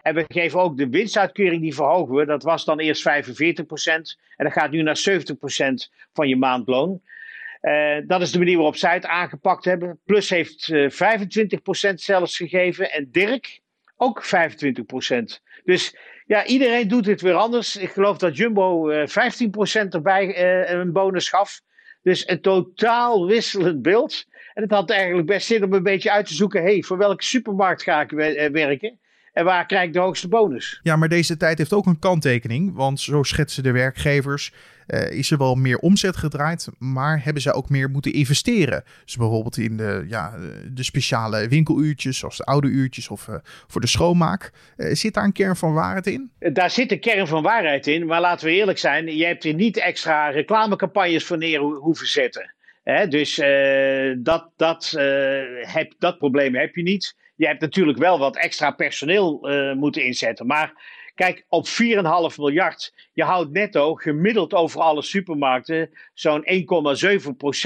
En 0.01 0.15
we 0.15 0.25
geven 0.27 0.59
ook 0.59 0.77
de 0.77 0.89
winstuitkering, 0.89 1.61
die 1.61 1.75
verhogen 1.75 2.15
we. 2.15 2.25
Dat 2.25 2.43
was 2.43 2.65
dan 2.65 2.79
eerst 2.79 3.09
45%. 3.09 3.11
En 4.35 4.45
dat 4.45 4.53
gaat 4.53 4.71
nu 4.71 4.81
naar 4.81 4.99
70% 5.09 5.13
van 6.13 6.27
je 6.27 6.35
maandloon. 6.35 7.01
Uh, 7.61 7.97
dat 8.07 8.21
is 8.21 8.31
de 8.31 8.37
manier 8.37 8.55
waarop 8.55 8.75
zij 8.75 8.93
het 8.93 9.05
aangepakt 9.05 9.65
hebben. 9.65 9.99
Plus 10.05 10.29
heeft 10.29 10.67
uh, 10.67 11.11
eh, 11.11 11.19
25% 11.91 11.93
zelfs 11.93 12.37
gegeven. 12.37 12.91
En 12.91 13.11
Dirk 13.11 13.59
ook 13.95 14.25
25%. 14.25 14.29
Dus 15.63 15.97
ja, 16.25 16.45
iedereen 16.45 16.87
doet 16.87 17.05
het 17.05 17.21
weer 17.21 17.33
anders. 17.33 17.75
Ik 17.75 17.89
geloof 17.89 18.17
dat 18.17 18.37
Jumbo 18.37 18.89
uh, 18.89 19.01
eh, 19.01 19.33
15% 19.85 19.89
erbij 19.89 20.41
een 20.71 20.91
bonus 20.91 21.29
gaf. 21.29 21.61
Dus 22.07 22.27
een 22.27 22.41
totaal 22.41 23.25
wisselend 23.25 23.81
beeld. 23.81 24.25
En 24.53 24.61
het 24.61 24.71
had 24.71 24.89
eigenlijk 24.89 25.27
best 25.27 25.47
zin 25.47 25.63
om 25.63 25.73
een 25.73 25.83
beetje 25.83 26.11
uit 26.11 26.25
te 26.25 26.33
zoeken: 26.33 26.61
hey, 26.61 26.83
voor 26.83 26.97
welke 26.97 27.23
supermarkt 27.23 27.83
ga 27.83 28.01
ik 28.01 28.11
werken? 28.51 28.99
En 29.37 29.45
waar 29.45 29.65
krijg 29.65 29.87
ik 29.87 29.93
de 29.93 29.99
hoogste 29.99 30.27
bonus? 30.27 30.79
Ja, 30.83 30.95
maar 30.95 31.09
deze 31.09 31.37
tijd 31.37 31.57
heeft 31.57 31.73
ook 31.73 31.85
een 31.85 31.99
kanttekening. 31.99 32.75
Want 32.75 32.99
zo 32.99 33.23
schetsen 33.23 33.63
de 33.63 33.71
werkgevers. 33.71 34.53
Uh, 34.87 35.11
is 35.11 35.31
er 35.31 35.37
wel 35.37 35.55
meer 35.55 35.77
omzet 35.77 36.17
gedraaid, 36.17 36.67
maar 36.79 37.23
hebben 37.23 37.41
ze 37.41 37.53
ook 37.53 37.69
meer 37.69 37.89
moeten 37.89 38.13
investeren? 38.13 38.83
Dus 39.05 39.15
bijvoorbeeld 39.15 39.57
in 39.57 39.77
de, 39.77 40.05
ja, 40.07 40.33
de 40.71 40.83
speciale 40.83 41.47
winkeluurtjes, 41.47 42.17
zoals 42.17 42.37
de 42.37 42.43
oude 42.43 42.67
uurtjes 42.67 43.07
of 43.07 43.27
uh, 43.27 43.35
voor 43.67 43.81
de 43.81 43.87
schoonmaak. 43.87 44.51
Uh, 44.77 44.93
zit 44.93 45.13
daar 45.13 45.23
een 45.23 45.31
kern 45.31 45.55
van 45.55 45.73
waarheid 45.73 46.07
in? 46.07 46.31
Daar 46.39 46.69
zit 46.69 46.91
een 46.91 46.99
kern 46.99 47.27
van 47.27 47.43
waarheid 47.43 47.87
in, 47.87 48.05
maar 48.05 48.21
laten 48.21 48.47
we 48.47 48.53
eerlijk 48.53 48.77
zijn, 48.77 49.17
je 49.17 49.25
hebt 49.25 49.45
er 49.45 49.53
niet 49.53 49.77
extra 49.77 50.29
reclamecampagnes 50.29 51.25
voor 51.25 51.37
neer 51.37 51.59
hoeven 51.59 52.07
zetten. 52.07 52.53
Hè? 52.83 53.07
Dus 53.07 53.35
dat, 54.17 54.49
dat, 54.55 54.93
heb, 55.61 55.93
dat 55.99 56.17
probleem 56.17 56.55
heb 56.55 56.75
je 56.75 56.83
niet 56.83 57.15
je 57.37 57.47
hebt 57.47 57.61
natuurlijk 57.61 57.97
wel 57.97 58.19
wat 58.19 58.35
extra 58.35 58.71
personeel 58.71 59.51
uh, 59.51 59.73
moeten 59.73 60.03
inzetten. 60.03 60.45
Maar 60.47 60.73
kijk, 61.15 61.45
op 61.49 61.67
4,5 61.67 61.73
miljard, 62.37 62.93
je 63.13 63.23
houdt 63.23 63.51
netto 63.51 63.95
gemiddeld 63.95 64.53
over 64.53 64.81
alle 64.81 65.01
supermarkten 65.01 65.89
zo'n 66.13 66.45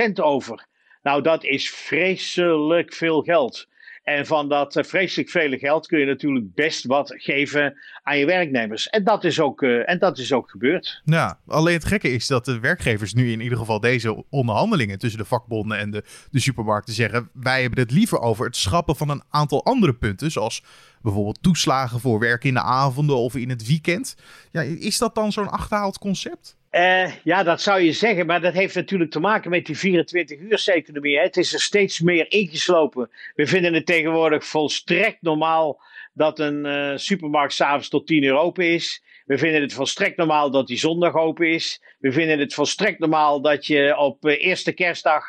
1,7% 0.08 0.14
over. 0.14 0.66
Nou, 1.02 1.22
dat 1.22 1.44
is 1.44 1.70
vreselijk 1.70 2.94
veel 2.94 3.22
geld. 3.22 3.68
En 4.04 4.26
van 4.26 4.50
dat 4.50 4.76
uh, 4.76 4.84
vreselijk 4.84 5.30
vele 5.30 5.58
geld 5.58 5.88
kun 5.88 6.00
je 6.00 6.06
natuurlijk 6.06 6.54
best 6.54 6.86
wat 6.86 7.14
geven 7.18 7.78
aan 8.04 8.18
je 8.18 8.26
werknemers. 8.26 8.88
En 8.88 9.04
dat 9.04 9.24
is 9.24 9.40
ook, 9.40 9.62
uh, 9.62 9.90
en 9.90 10.00
dat 10.00 10.18
is 10.18 10.34
ook 10.34 10.50
gebeurd. 10.50 11.02
Ja, 11.06 11.40
alleen 11.48 11.74
het 11.74 11.86
gekke 11.86 12.12
is 12.12 12.28
dat 12.28 12.46
de 12.46 12.60
werkgevers 12.60 13.14
nu 13.14 13.32
in 13.32 13.42
ieder 13.42 13.58
geval 13.58 13.80
deze 13.80 14.24
onderhandelingen 14.30 15.00
tussen 15.00 15.20
de 15.20 15.26
vakbonden 15.26 15.78
en 15.78 15.92
de, 15.92 16.04
de 16.32 16.40
supermarkten 16.40 16.94
zeggen: 16.94 17.30
wij 17.34 17.62
hebben 17.62 17.80
het 17.80 17.92
liever 17.92 18.20
over 18.20 18.46
het 18.46 18.56
schrappen 18.56 18.96
van 18.96 19.10
een 19.10 19.24
aantal 19.30 19.66
andere 19.66 19.94
punten, 19.94 20.32
zoals 20.32 20.64
bijvoorbeeld 21.02 21.44
toeslagen 21.44 22.00
voor 22.00 22.20
werk 22.20 22.44
in 22.44 22.54
de 22.54 22.62
avonden 22.62 23.16
of 23.16 23.36
in 23.36 23.50
het 23.50 23.68
weekend. 23.68 24.16
Ja, 24.52 24.62
is 24.62 24.98
dat 24.98 25.16
dan 25.16 25.32
zo'n 25.32 25.52
achterhaald 25.52 25.98
concept? 25.98 26.60
Uh, 26.72 27.16
ja, 27.24 27.44
dat 27.44 27.62
zou 27.62 27.82
je 27.82 27.92
zeggen, 27.92 28.26
maar 28.26 28.42
dat 28.42 28.54
heeft 28.54 28.76
natuurlijk 28.76 29.12
te 29.12 29.20
maken 29.20 29.50
met 29.50 29.66
die 29.66 30.04
24-uurs-economie. 30.04 31.20
Het 31.20 31.38
is 31.38 31.54
er 31.54 31.62
steeds 31.62 32.00
meer 32.00 32.32
ingeslopen. 32.32 33.10
We 33.36 33.48
vinden 33.48 33.74
het 33.74 33.86
tegenwoordig 33.86 34.46
volstrekt 34.46 35.22
normaal 35.22 35.82
dat 36.14 36.40
een 36.40 36.66
uh, 36.66 36.92
supermarkt 36.96 37.54
s'avonds 37.54 37.90
tot 37.90 38.08
10 38.08 38.24
uur 38.24 38.38
open 38.38 38.66
is. 38.66 39.04
We 39.26 39.38
vinden 39.38 39.62
het 39.62 39.74
volstrekt 39.74 40.18
normaal 40.18 40.52
dat 40.52 40.68
die 40.68 40.78
zondag 40.78 41.16
open 41.16 41.50
is. 41.50 41.82
We 42.00 42.12
vinden 42.12 42.40
het 42.40 42.54
volstrekt 42.54 43.00
normaal 43.00 43.42
dat 43.42 43.66
je 43.66 43.98
op 43.98 44.26
uh, 44.26 44.44
eerste 44.46 44.72
kerstdag, 44.72 45.26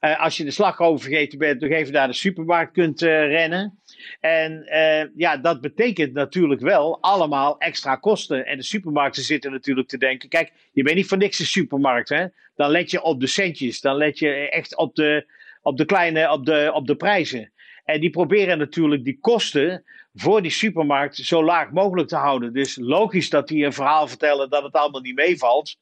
als 0.00 0.36
je 0.36 0.44
de 0.44 0.50
slagroom 0.50 1.00
vergeten 1.00 1.38
bent, 1.38 1.60
nog 1.60 1.70
even 1.70 1.92
naar 1.92 2.08
de 2.08 2.12
supermarkt 2.12 2.72
kunt 2.72 3.00
rennen. 3.00 3.78
En 4.20 4.66
uh, 4.72 5.16
ja, 5.16 5.36
dat 5.36 5.60
betekent 5.60 6.12
natuurlijk 6.12 6.60
wel 6.60 6.98
allemaal 7.00 7.58
extra 7.58 7.96
kosten. 7.96 8.46
En 8.46 8.56
de 8.56 8.64
supermarkten 8.64 9.22
zitten 9.22 9.50
natuurlijk 9.50 9.88
te 9.88 9.98
denken: 9.98 10.28
kijk, 10.28 10.52
je 10.72 10.82
bent 10.82 10.96
niet 10.96 11.06
voor 11.06 11.18
niks 11.18 11.38
een 11.38 11.46
supermarkt. 11.46 12.08
Hè? 12.08 12.26
Dan 12.56 12.70
let 12.70 12.90
je 12.90 13.02
op 13.02 13.20
de 13.20 13.26
centjes. 13.26 13.80
Dan 13.80 13.96
let 13.96 14.18
je 14.18 14.50
echt 14.50 14.76
op 14.76 14.94
de, 14.94 15.26
op 15.62 15.76
de 15.76 15.84
kleine, 15.84 16.30
op 16.30 16.46
de, 16.46 16.70
op 16.74 16.86
de 16.86 16.96
prijzen. 16.96 17.52
En 17.84 18.00
die 18.00 18.10
proberen 18.10 18.58
natuurlijk 18.58 19.04
die 19.04 19.18
kosten 19.20 19.84
voor 20.14 20.42
die 20.42 20.50
supermarkt 20.50 21.16
zo 21.16 21.44
laag 21.44 21.70
mogelijk 21.70 22.08
te 22.08 22.16
houden. 22.16 22.52
Dus 22.52 22.76
logisch 22.76 23.30
dat 23.30 23.48
die 23.48 23.64
een 23.64 23.72
verhaal 23.72 24.08
vertellen 24.08 24.50
dat 24.50 24.62
het 24.62 24.72
allemaal 24.72 25.00
niet 25.00 25.14
meevalt. 25.14 25.76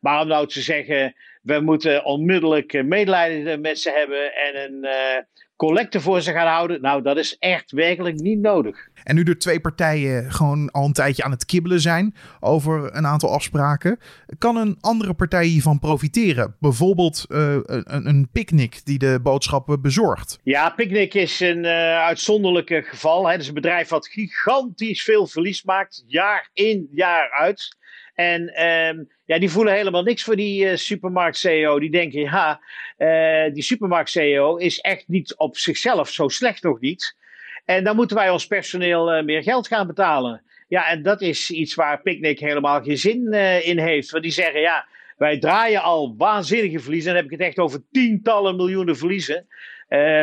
Maar 0.00 0.20
om 0.20 0.28
nou 0.28 0.46
te 0.46 0.60
zeggen, 0.60 1.14
we 1.42 1.60
moeten 1.60 2.04
onmiddellijk 2.04 2.84
medelijden 2.84 3.60
met 3.60 3.78
ze 3.78 3.90
hebben 3.90 4.34
en 4.34 4.62
een, 4.64 4.84
uh, 4.84 5.40
collecte 5.66 6.00
voor 6.00 6.20
ze 6.20 6.32
gaan 6.32 6.46
houden. 6.46 6.80
Nou, 6.80 7.02
dat 7.02 7.16
is 7.16 7.36
echt 7.38 7.70
werkelijk 7.70 8.20
niet 8.20 8.38
nodig. 8.38 8.88
En 9.04 9.14
nu 9.14 9.22
er 9.22 9.38
twee 9.38 9.60
partijen 9.60 10.32
gewoon 10.32 10.70
al 10.70 10.84
een 10.84 10.92
tijdje 10.92 11.22
aan 11.22 11.30
het 11.30 11.44
kibbelen 11.44 11.80
zijn 11.80 12.14
over 12.40 12.96
een 12.96 13.06
aantal 13.06 13.32
afspraken, 13.32 13.98
kan 14.38 14.56
een 14.56 14.76
andere 14.80 15.14
partij 15.14 15.44
hiervan 15.44 15.78
profiteren? 15.78 16.56
Bijvoorbeeld 16.60 17.24
uh, 17.28 17.58
een, 17.64 18.06
een 18.06 18.28
picknick 18.32 18.80
die 18.84 18.98
de 18.98 19.18
boodschappen 19.22 19.80
bezorgt. 19.82 20.38
Ja, 20.42 20.70
Picnic 20.70 21.14
is 21.14 21.40
een 21.40 21.64
uh, 21.64 21.70
uitzonderlijke 21.98 22.82
geval. 22.82 23.28
Het 23.28 23.40
is 23.40 23.48
een 23.48 23.54
bedrijf 23.54 23.88
wat 23.88 24.08
gigantisch 24.08 25.02
veel 25.02 25.26
verlies 25.26 25.62
maakt, 25.62 26.04
jaar 26.06 26.50
in, 26.52 26.88
jaar 26.90 27.30
uit. 27.30 27.78
En 28.14 28.66
um, 28.66 29.08
ja, 29.24 29.38
die 29.38 29.50
voelen 29.50 29.74
helemaal 29.74 30.02
niks 30.02 30.22
voor 30.22 30.36
die 30.36 30.64
uh, 30.64 30.76
supermarkt-CEO. 30.76 31.78
Die 31.78 31.90
denken, 31.90 32.20
ja, 32.20 32.60
uh, 32.98 33.54
die 33.54 33.62
supermarkt-CEO 33.62 34.56
is 34.56 34.80
echt 34.80 35.08
niet 35.08 35.36
op 35.36 35.56
zichzelf 35.56 36.08
zo 36.10 36.28
slecht 36.28 36.62
nog 36.62 36.80
niet. 36.80 37.16
En 37.64 37.84
dan 37.84 37.96
moeten 37.96 38.16
wij 38.16 38.30
ons 38.30 38.46
personeel 38.46 39.16
uh, 39.16 39.24
meer 39.24 39.42
geld 39.42 39.66
gaan 39.68 39.86
betalen. 39.86 40.42
Ja, 40.68 40.88
en 40.88 41.02
dat 41.02 41.20
is 41.20 41.50
iets 41.50 41.74
waar 41.74 42.02
Picnic 42.02 42.38
helemaal 42.38 42.82
geen 42.82 42.98
zin 42.98 43.32
in 43.62 43.78
heeft. 43.78 44.10
Want 44.10 44.22
die 44.22 44.32
zeggen, 44.32 44.60
ja, 44.60 44.86
wij 45.16 45.38
draaien 45.38 45.82
al 45.82 46.14
waanzinnige 46.16 46.78
verliezen. 46.78 47.12
Dan 47.12 47.22
heb 47.22 47.32
ik 47.32 47.38
het 47.38 47.48
echt 47.48 47.58
over 47.58 47.82
tientallen 47.90 48.56
miljoenen 48.56 48.96
verliezen. 48.96 49.46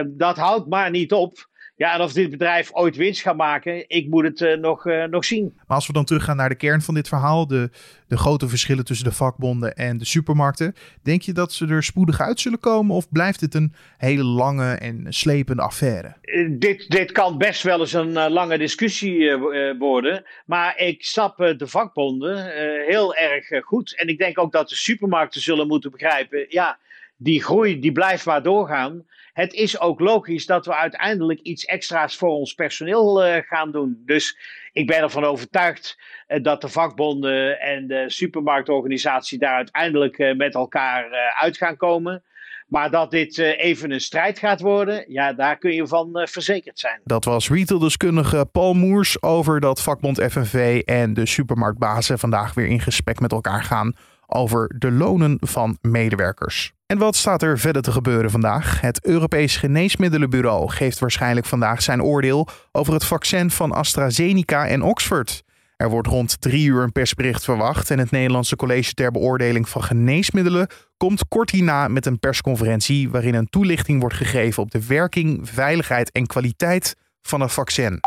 dat 0.08 0.38
houdt 0.38 0.68
maar 0.68 0.90
niet 0.90 1.12
op. 1.12 1.50
Ja, 1.78 1.94
en 1.94 2.02
of 2.02 2.14
dit 2.14 2.30
bedrijf 2.30 2.74
ooit 2.74 2.96
winst 2.96 3.22
gaat 3.22 3.36
maken, 3.36 3.90
ik 3.90 4.08
moet 4.08 4.24
het 4.24 4.42
uh, 4.42 4.58
nog, 4.58 4.86
uh, 4.86 5.04
nog 5.04 5.26
zien. 5.26 5.54
Maar 5.56 5.76
als 5.78 5.88
we 5.88 5.94
dan 5.94 6.06
teruggaan 6.06 6.36
naar 6.36 6.50
de 6.50 6.56
kern 6.56 6.82
van 6.82 6.94
dit 6.94 7.08
verhaal, 7.08 7.48
de, 7.48 7.70
de 8.08 8.18
grote 8.18 8.48
verschillen 8.48 8.86
tussen 8.86 9.08
de 9.08 9.14
vakbonden 9.14 9.76
en 9.76 9.98
de 9.98 10.06
supermarkten, 10.06 10.76
denk 11.04 11.22
je 11.22 11.34
dat 11.34 11.54
ze 11.54 11.68
er 11.68 11.84
spoedig 11.84 12.22
uit 12.22 12.40
zullen 12.40 12.60
komen 12.60 12.96
of 12.96 13.10
blijft 13.10 13.42
het 13.42 13.54
een 13.54 13.74
hele 13.98 14.24
lange 14.24 14.74
en 14.74 15.06
slepende 15.10 15.62
affaire? 15.62 16.16
Uh, 16.22 16.56
dit, 16.60 16.90
dit 16.90 17.12
kan 17.12 17.38
best 17.38 17.64
wel 17.64 17.80
eens 17.80 17.94
een 17.94 18.30
lange 18.30 18.58
discussie 18.58 19.36
worden, 19.80 20.24
maar 20.46 20.78
ik 20.78 21.06
snap 21.06 21.38
de 21.38 21.68
vakbonden 21.68 22.52
heel 22.88 23.16
erg 23.16 23.66
goed. 23.66 23.96
En 23.98 24.08
ik 24.08 24.18
denk 24.18 24.40
ook 24.40 24.52
dat 24.52 24.70
de 24.70 24.76
supermarkten 24.76 25.42
zullen 25.42 25.68
moeten 25.68 25.92
begrijpen, 25.92 26.46
ja, 26.50 26.78
die 27.18 27.44
groei 27.44 27.80
die 27.80 27.92
blijft 27.92 28.26
maar 28.26 28.44
doorgaan. 28.44 29.06
Het 29.38 29.54
is 29.54 29.80
ook 29.80 30.00
logisch 30.00 30.46
dat 30.46 30.66
we 30.66 30.76
uiteindelijk 30.76 31.40
iets 31.40 31.66
extra's 31.66 32.16
voor 32.16 32.30
ons 32.30 32.54
personeel 32.54 33.28
uh, 33.28 33.36
gaan 33.36 33.72
doen. 33.72 34.02
Dus 34.06 34.38
ik 34.72 34.88
ben 34.88 34.98
ervan 34.98 35.24
overtuigd 35.24 36.00
uh, 36.28 36.44
dat 36.44 36.62
de 36.62 36.68
vakbonden 36.68 37.60
en 37.60 37.88
de 37.88 38.04
supermarktorganisatie 38.08 39.40
daar 39.40 39.56
uiteindelijk 39.56 40.18
uh, 40.18 40.36
met 40.36 40.54
elkaar 40.54 41.34
uit 41.40 41.58
gaan 41.58 41.78
komen. 41.78 42.24
Maar 42.68 42.92
dat 42.92 43.12
dit 43.12 43.38
even 43.38 43.92
een 43.92 44.02
strijd 44.02 44.40
gaat 44.40 44.62
worden, 44.62 45.06
ja, 45.08 45.34
daar 45.34 45.58
kun 45.58 45.74
je 45.74 45.88
van 45.88 46.10
verzekerd 46.30 46.80
zijn. 46.80 47.02
Dat 47.04 47.26
was 47.26 47.50
retaildeskundige 47.50 48.50
Paul 48.52 48.74
Moers 48.74 49.22
over 49.22 49.60
dat 49.60 49.82
vakbond 49.82 50.24
FNV 50.32 50.82
en 50.86 51.14
de 51.14 51.26
supermarktbazen 51.26 52.20
vandaag 52.20 52.54
weer 52.54 52.68
in 52.68 52.82
gesprek 52.82 53.20
met 53.20 53.32
elkaar 53.32 53.64
gaan 53.64 53.96
over 54.28 54.76
de 54.78 54.92
lonen 54.92 55.38
van 55.42 55.78
medewerkers. 55.82 56.76
En 56.88 56.98
wat 56.98 57.16
staat 57.16 57.42
er 57.42 57.60
verder 57.60 57.82
te 57.82 57.92
gebeuren 57.92 58.32
vandaag? 58.32 58.82
Het 58.82 59.06
Europees 59.06 59.58
Geneesmiddelenbureau 59.58 60.70
geeft 60.70 61.00
waarschijnlijk 61.00 61.46
vandaag 61.46 61.82
zijn 61.82 62.02
oordeel 62.02 62.48
over 62.72 62.94
het 62.94 63.06
vaccin 63.06 63.52
van 63.52 63.72
AstraZeneca 63.72 64.68
en 64.68 64.82
Oxford. 64.82 65.44
Er 65.78 65.90
wordt 65.90 66.08
rond 66.08 66.42
drie 66.42 66.68
uur 66.68 66.84
een 66.84 66.92
persbericht 66.92 67.44
verwacht 67.44 67.92
en 67.92 68.00
het 68.00 68.12
Nederlandse 68.12 68.56
College 68.56 68.94
ter 68.94 69.12
Beoordeling 69.12 69.70
van 69.70 69.84
Geneesmiddelen 69.84 70.70
komt 70.98 71.28
kort 71.28 71.50
hierna 71.50 71.88
met 71.88 72.06
een 72.06 72.20
persconferentie 72.20 73.10
waarin 73.10 73.34
een 73.34 73.50
toelichting 73.50 74.00
wordt 74.00 74.16
gegeven 74.16 74.64
op 74.64 74.72
de 74.72 74.86
werking, 74.86 75.50
veiligheid 75.50 76.12
en 76.12 76.26
kwaliteit 76.26 76.96
van 77.22 77.42
het 77.42 77.52
vaccin. 77.52 78.00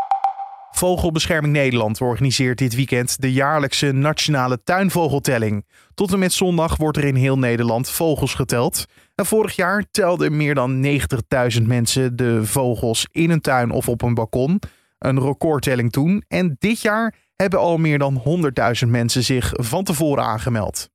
Vogelbescherming 0.71 1.53
Nederland 1.53 2.01
organiseert 2.01 2.57
dit 2.57 2.75
weekend 2.75 3.21
de 3.21 3.31
jaarlijkse 3.31 3.91
nationale 3.91 4.63
tuinvogeltelling. 4.63 5.65
Tot 5.93 6.13
en 6.13 6.19
met 6.19 6.33
zondag 6.33 6.75
wordt 6.75 6.97
er 6.97 7.03
in 7.03 7.15
heel 7.15 7.37
Nederland 7.37 7.89
vogels 7.89 8.33
geteld. 8.33 8.85
En 9.15 9.25
vorig 9.25 9.55
jaar 9.55 9.85
telden 9.91 10.37
meer 10.37 10.55
dan 10.55 10.85
90.000 11.59 11.61
mensen 11.65 12.15
de 12.15 12.45
vogels 12.45 13.07
in 13.11 13.29
een 13.29 13.41
tuin 13.41 13.71
of 13.71 13.87
op 13.89 14.01
een 14.01 14.13
balkon. 14.13 14.59
Een 14.99 15.21
recordtelling 15.21 15.91
toen. 15.91 16.23
En 16.27 16.55
dit 16.59 16.81
jaar 16.81 17.15
hebben 17.35 17.59
al 17.59 17.77
meer 17.77 17.97
dan 17.97 18.23
100.000 18.83 18.87
mensen 18.87 19.23
zich 19.23 19.51
van 19.53 19.83
tevoren 19.83 20.23
aangemeld. 20.23 20.89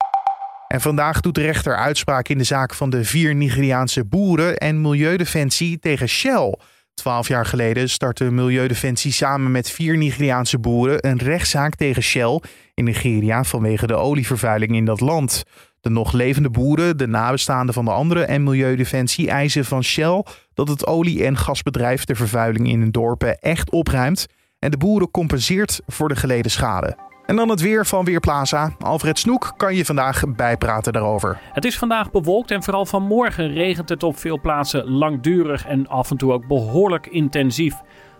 En 0.68 0.80
vandaag 0.80 1.20
doet 1.20 1.34
de 1.34 1.42
rechter 1.42 1.76
uitspraak 1.76 2.28
in 2.28 2.38
de 2.38 2.44
zaak 2.44 2.74
van 2.74 2.90
de 2.90 3.04
vier 3.04 3.34
Nigeriaanse 3.34 4.04
boeren 4.04 4.56
en 4.56 4.80
Milieudefensie 4.80 5.78
tegen 5.78 6.08
Shell. 6.08 6.58
Twaalf 6.96 7.28
jaar 7.28 7.46
geleden 7.46 7.88
startte 7.88 8.30
Milieudefensie 8.30 9.12
samen 9.12 9.50
met 9.50 9.70
vier 9.70 9.96
Nigeriaanse 9.96 10.58
boeren 10.58 11.06
een 11.06 11.18
rechtszaak 11.18 11.74
tegen 11.74 12.02
Shell 12.02 12.40
in 12.74 12.84
Nigeria 12.84 13.44
vanwege 13.44 13.86
de 13.86 13.94
olievervuiling 13.94 14.74
in 14.74 14.84
dat 14.84 15.00
land. 15.00 15.42
De 15.80 15.90
nog 15.90 16.12
levende 16.12 16.50
boeren, 16.50 16.96
de 16.96 17.06
nabestaanden 17.06 17.74
van 17.74 17.84
de 17.84 17.90
anderen 17.90 18.28
en 18.28 18.42
Milieudefensie 18.42 19.30
eisen 19.30 19.64
van 19.64 19.84
Shell 19.84 20.24
dat 20.54 20.68
het 20.68 20.86
olie- 20.86 21.24
en 21.24 21.36
gasbedrijf 21.36 22.04
de 22.04 22.14
vervuiling 22.14 22.68
in 22.68 22.80
hun 22.80 22.90
dorpen 22.90 23.38
echt 23.38 23.70
opruimt 23.70 24.26
en 24.58 24.70
de 24.70 24.76
boeren 24.76 25.10
compenseert 25.10 25.80
voor 25.86 26.08
de 26.08 26.16
geleden 26.16 26.50
schade. 26.50 27.05
En 27.26 27.36
dan 27.36 27.48
het 27.48 27.60
weer 27.60 27.86
van 27.86 28.04
Weerplaza. 28.04 28.70
Alfred 28.78 29.18
Snoek 29.18 29.52
kan 29.56 29.74
je 29.74 29.84
vandaag 29.84 30.22
bijpraten 30.28 30.92
daarover. 30.92 31.40
Het 31.52 31.64
is 31.64 31.78
vandaag 31.78 32.10
bewolkt 32.10 32.50
en 32.50 32.62
vooral 32.62 32.86
vanmorgen 32.86 33.52
regent 33.52 33.88
het 33.88 34.02
op 34.02 34.18
veel 34.18 34.40
plaatsen 34.40 34.90
langdurig 34.90 35.66
en 35.66 35.88
af 35.88 36.10
en 36.10 36.16
toe 36.16 36.32
ook 36.32 36.46
behoorlijk 36.46 37.06
intensief. 37.06 37.74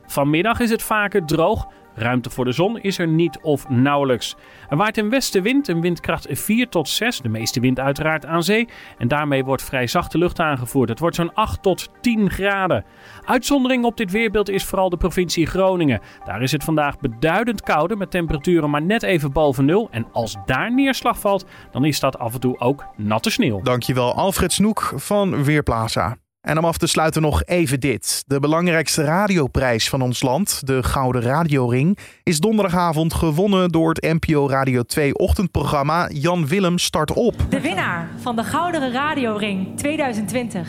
Vanmiddag 0.06 0.60
is 0.60 0.70
het 0.70 0.82
vaker 0.82 1.24
droog 1.24 1.66
Ruimte 1.96 2.30
voor 2.30 2.44
de 2.44 2.52
zon 2.52 2.78
is 2.80 2.98
er 2.98 3.08
niet 3.08 3.38
of 3.42 3.68
nauwelijks. 3.68 4.36
Er 4.68 4.76
waait 4.76 4.98
een 4.98 5.10
westenwind, 5.10 5.68
een 5.68 5.80
windkracht 5.80 6.26
4 6.30 6.68
tot 6.68 6.88
6, 6.88 7.20
de 7.20 7.28
meeste 7.28 7.60
wind 7.60 7.80
uiteraard 7.80 8.26
aan 8.26 8.42
zee. 8.42 8.68
En 8.98 9.08
daarmee 9.08 9.44
wordt 9.44 9.62
vrij 9.62 9.86
zachte 9.86 10.18
lucht 10.18 10.40
aangevoerd. 10.40 10.88
Het 10.88 10.98
wordt 10.98 11.16
zo'n 11.16 11.34
8 11.34 11.62
tot 11.62 11.90
10 12.00 12.30
graden. 12.30 12.84
Uitzondering 13.24 13.84
op 13.84 13.96
dit 13.96 14.10
weerbeeld 14.10 14.48
is 14.48 14.64
vooral 14.64 14.88
de 14.88 14.96
provincie 14.96 15.46
Groningen. 15.46 16.00
Daar 16.24 16.42
is 16.42 16.52
het 16.52 16.64
vandaag 16.64 16.98
beduidend 16.98 17.62
kouder 17.62 17.96
met 17.96 18.10
temperaturen 18.10 18.70
maar 18.70 18.82
net 18.82 19.02
even 19.02 19.32
boven 19.32 19.64
nul. 19.64 19.88
En 19.90 20.06
als 20.12 20.36
daar 20.46 20.74
neerslag 20.74 21.18
valt, 21.18 21.46
dan 21.70 21.84
is 21.84 22.00
dat 22.00 22.18
af 22.18 22.34
en 22.34 22.40
toe 22.40 22.58
ook 22.58 22.86
natte 22.96 23.30
sneeuw. 23.30 23.60
Dankjewel 23.62 24.14
Alfred 24.14 24.52
Snoek 24.52 24.92
van 24.96 25.44
Weerplaza. 25.44 26.16
En 26.46 26.58
om 26.58 26.64
af 26.64 26.78
te 26.78 26.86
sluiten 26.86 27.22
nog 27.22 27.44
even 27.44 27.80
dit. 27.80 28.24
De 28.26 28.40
belangrijkste 28.40 29.04
radioprijs 29.04 29.88
van 29.88 30.02
ons 30.02 30.22
land, 30.22 30.66
de 30.66 30.82
Gouden 30.82 31.22
Radioring, 31.22 31.98
is 32.22 32.40
donderdagavond 32.40 33.14
gewonnen 33.14 33.70
door 33.70 33.88
het 33.88 34.02
NPO 34.02 34.48
Radio 34.48 34.82
2 34.82 35.14
ochtendprogramma 35.14 36.08
Jan 36.12 36.46
Willem 36.46 36.78
Start 36.78 37.12
Op. 37.12 37.34
De 37.48 37.60
winnaar 37.60 38.08
van 38.20 38.36
de 38.36 38.44
Gouden 38.44 38.92
Radioring 38.92 39.76
2020 39.76 40.68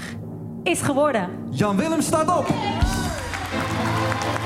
is 0.63 0.81
geworden... 0.81 1.29
Jan 1.51 1.77
Willem 1.77 2.01
Start 2.01 2.37
Op! 2.37 2.47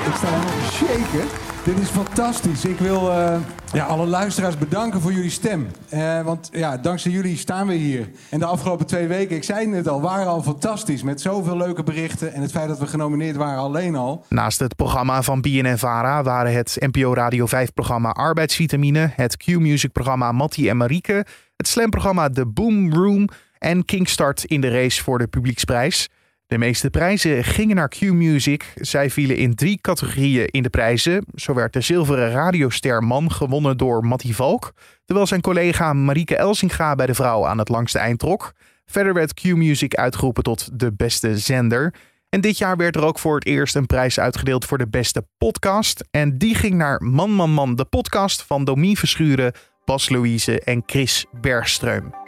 Ik 0.08 0.16
sta 0.16 0.28
helemaal 0.28 0.72
shaken. 0.72 1.51
Dit 1.64 1.80
is 1.80 1.90
fantastisch. 1.90 2.66
Ik 2.66 2.78
wil 2.78 3.10
uh, 3.10 3.36
ja, 3.74 3.86
alle 3.86 4.06
luisteraars 4.06 4.58
bedanken 4.58 5.02
voor 5.02 5.14
jullie 5.14 5.30
stem. 5.30 5.68
Uh, 5.94 6.22
want 6.22 6.50
ja, 6.54 6.78
dankzij 6.78 7.12
jullie 7.12 7.38
staan 7.38 7.68
we 7.68 7.74
hier. 7.74 8.10
En 8.30 8.40
de 8.40 8.46
afgelopen 8.46 8.86
twee 8.86 9.08
weken, 9.08 9.36
ik 9.36 9.44
zei 9.44 9.76
het 9.76 9.88
al, 9.88 10.02
waren 10.02 10.28
al 10.28 10.44
fantastisch. 10.44 11.04
Met 11.04 11.22
zoveel 11.22 11.58
leuke 11.58 11.84
berichten. 11.84 12.34
En 12.34 12.42
het 12.42 12.52
feit 12.52 12.68
dat 12.68 12.80
we 12.80 12.88
genomineerd 12.88 13.36
waren 13.36 13.60
alleen 13.60 13.96
al. 13.96 14.26
Naast 14.30 14.60
het 14.60 14.76
programma 14.76 15.22
van 15.22 15.42
BNN-Vara 15.42 16.24
waren 16.24 16.54
het 16.54 16.78
NPO 16.80 17.14
Radio 17.14 17.48
5-programma 17.48 18.10
Arbeidsvitamine... 18.10 19.12
het 19.16 19.38
Q-Music-programma 19.38 20.32
Mattie 20.32 20.70
en 20.70 20.78
Marieke... 20.78 21.26
het 21.56 21.68
Slam-programma 21.68 22.30
The 22.30 22.46
Boom 22.46 22.94
Room... 22.94 23.28
en 23.58 23.86
Kingstart 23.86 24.44
in 24.44 24.62
de 24.62 24.70
race 24.70 25.04
voor 25.04 25.18
de 25.18 25.28
publieksprijs... 25.28 26.10
De 26.52 26.58
meeste 26.58 26.90
prijzen 26.90 27.44
gingen 27.44 27.76
naar 27.76 27.90
Q-Music. 27.90 28.74
Zij 28.76 29.10
vielen 29.10 29.36
in 29.36 29.56
drie 29.56 29.82
categorieën 29.82 30.48
in 30.48 30.64
de 30.64 30.70
prijzen. 30.70 31.26
Zo 31.36 31.54
werd 31.54 31.74
de 31.74 31.82
zilveren 31.82 32.32
radioster 32.32 33.04
Man 33.04 33.32
gewonnen 33.32 33.78
door 33.78 34.06
Mattie 34.06 34.36
Valk, 34.36 34.74
terwijl 35.06 35.28
zijn 35.28 35.42
collega 35.42 35.94
Marieke 35.94 36.36
Elsinga 36.36 36.96
bij 36.96 37.06
de 37.06 37.14
vrouw 37.14 37.46
aan 37.46 37.58
het 37.58 37.70
langste 37.70 38.00
eind 38.00 38.20
trok. 38.20 38.54
Verder 38.86 39.14
werd 39.14 39.34
Q-Music 39.34 39.96
uitgeroepen 39.96 40.44
tot 40.44 40.80
de 40.80 40.94
beste 40.94 41.38
zender. 41.38 41.94
En 42.30 42.42
dit 42.42 42.58
jaar 42.58 42.78
werd 42.78 42.96
er 42.96 43.06
ook 43.06 43.20
voor 43.20 43.36
het 43.36 43.46
eerst 43.46 43.76
een 43.76 43.86
prijs 43.86 44.20
uitgedeeld 44.20 44.66
voor 44.66 44.78
de 44.78 44.88
beste 44.88 45.28
podcast. 45.38 46.04
En 46.10 46.38
die 46.38 46.56
ging 46.56 46.74
naar 46.74 47.04
Man 47.04 47.32
Man 47.32 47.52
Man, 47.52 47.76
de 47.76 47.86
podcast 47.86 48.44
van 48.44 48.64
Domien 48.64 48.98
Verschuren, 48.98 49.54
Bas 49.86 50.10
Louise 50.10 50.60
en 50.60 50.84
Chris 50.86 51.26
Bergström. 51.42 52.21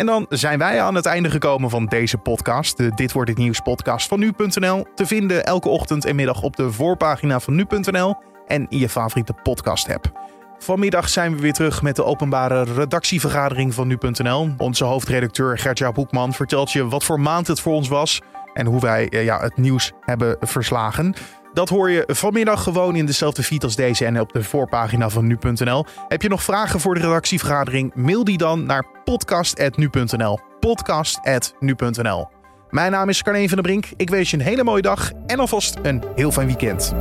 En 0.00 0.06
dan 0.06 0.26
zijn 0.28 0.58
wij 0.58 0.82
aan 0.82 0.94
het 0.94 1.06
einde 1.06 1.30
gekomen 1.30 1.70
van 1.70 1.86
deze 1.86 2.18
podcast. 2.18 2.76
De 2.76 2.90
Dit 2.94 3.12
wordt 3.12 3.28
het 3.28 3.38
nieuws 3.38 3.60
podcast 3.60 4.08
van 4.08 4.20
nu.nl. 4.20 4.86
Te 4.94 5.06
vinden 5.06 5.44
elke 5.44 5.68
ochtend 5.68 6.04
en 6.04 6.16
middag 6.16 6.42
op 6.42 6.56
de 6.56 6.72
voorpagina 6.72 7.40
van 7.40 7.54
nu.nl 7.54 8.16
en 8.46 8.66
in 8.68 8.78
je 8.78 8.88
favoriete 8.88 9.32
podcast 9.42 9.94
app. 9.94 10.12
Vanmiddag 10.58 11.08
zijn 11.08 11.34
we 11.34 11.40
weer 11.40 11.52
terug 11.52 11.82
met 11.82 11.96
de 11.96 12.04
openbare 12.04 12.62
redactievergadering 12.62 13.74
van 13.74 13.88
nu.nl. 13.88 14.54
Onze 14.56 14.84
hoofdredacteur 14.84 15.58
Gertja 15.58 15.92
Boekman 15.92 16.32
vertelt 16.32 16.72
je 16.72 16.88
wat 16.88 17.04
voor 17.04 17.20
maand 17.20 17.46
het 17.46 17.60
voor 17.60 17.74
ons 17.74 17.88
was 17.88 18.20
en 18.54 18.66
hoe 18.66 18.80
wij 18.80 19.08
eh, 19.08 19.24
ja, 19.24 19.40
het 19.40 19.56
nieuws 19.56 19.92
hebben 20.00 20.36
verslagen. 20.40 21.14
Dat 21.52 21.68
hoor 21.68 21.90
je 21.90 22.04
vanmiddag 22.06 22.62
gewoon 22.62 22.96
in 22.96 23.06
dezelfde 23.06 23.42
feed 23.42 23.64
als 23.64 23.76
deze 23.76 24.04
en 24.04 24.20
op 24.20 24.32
de 24.32 24.42
voorpagina 24.42 25.08
van 25.08 25.26
nu.nl. 25.26 25.84
Heb 26.08 26.22
je 26.22 26.28
nog 26.28 26.42
vragen 26.42 26.80
voor 26.80 26.94
de 26.94 27.00
redactievergadering? 27.00 27.94
Mail 27.94 28.24
die 28.24 28.38
dan 28.38 28.66
naar 28.66 28.86
podcast.nu.nl. 29.04 30.38
Podcast.nu.nl. 30.60 32.28
Mijn 32.70 32.92
naam 32.92 33.08
is 33.08 33.22
Carne 33.22 33.48
van 33.48 33.56
der 33.56 33.62
Brink. 33.62 33.86
Ik 33.96 34.10
wens 34.10 34.30
je 34.30 34.36
een 34.36 34.42
hele 34.42 34.64
mooie 34.64 34.82
dag 34.82 35.12
en 35.26 35.38
alvast 35.38 35.76
een 35.82 36.02
heel 36.14 36.32
fijn 36.32 36.46
weekend. 36.46 36.94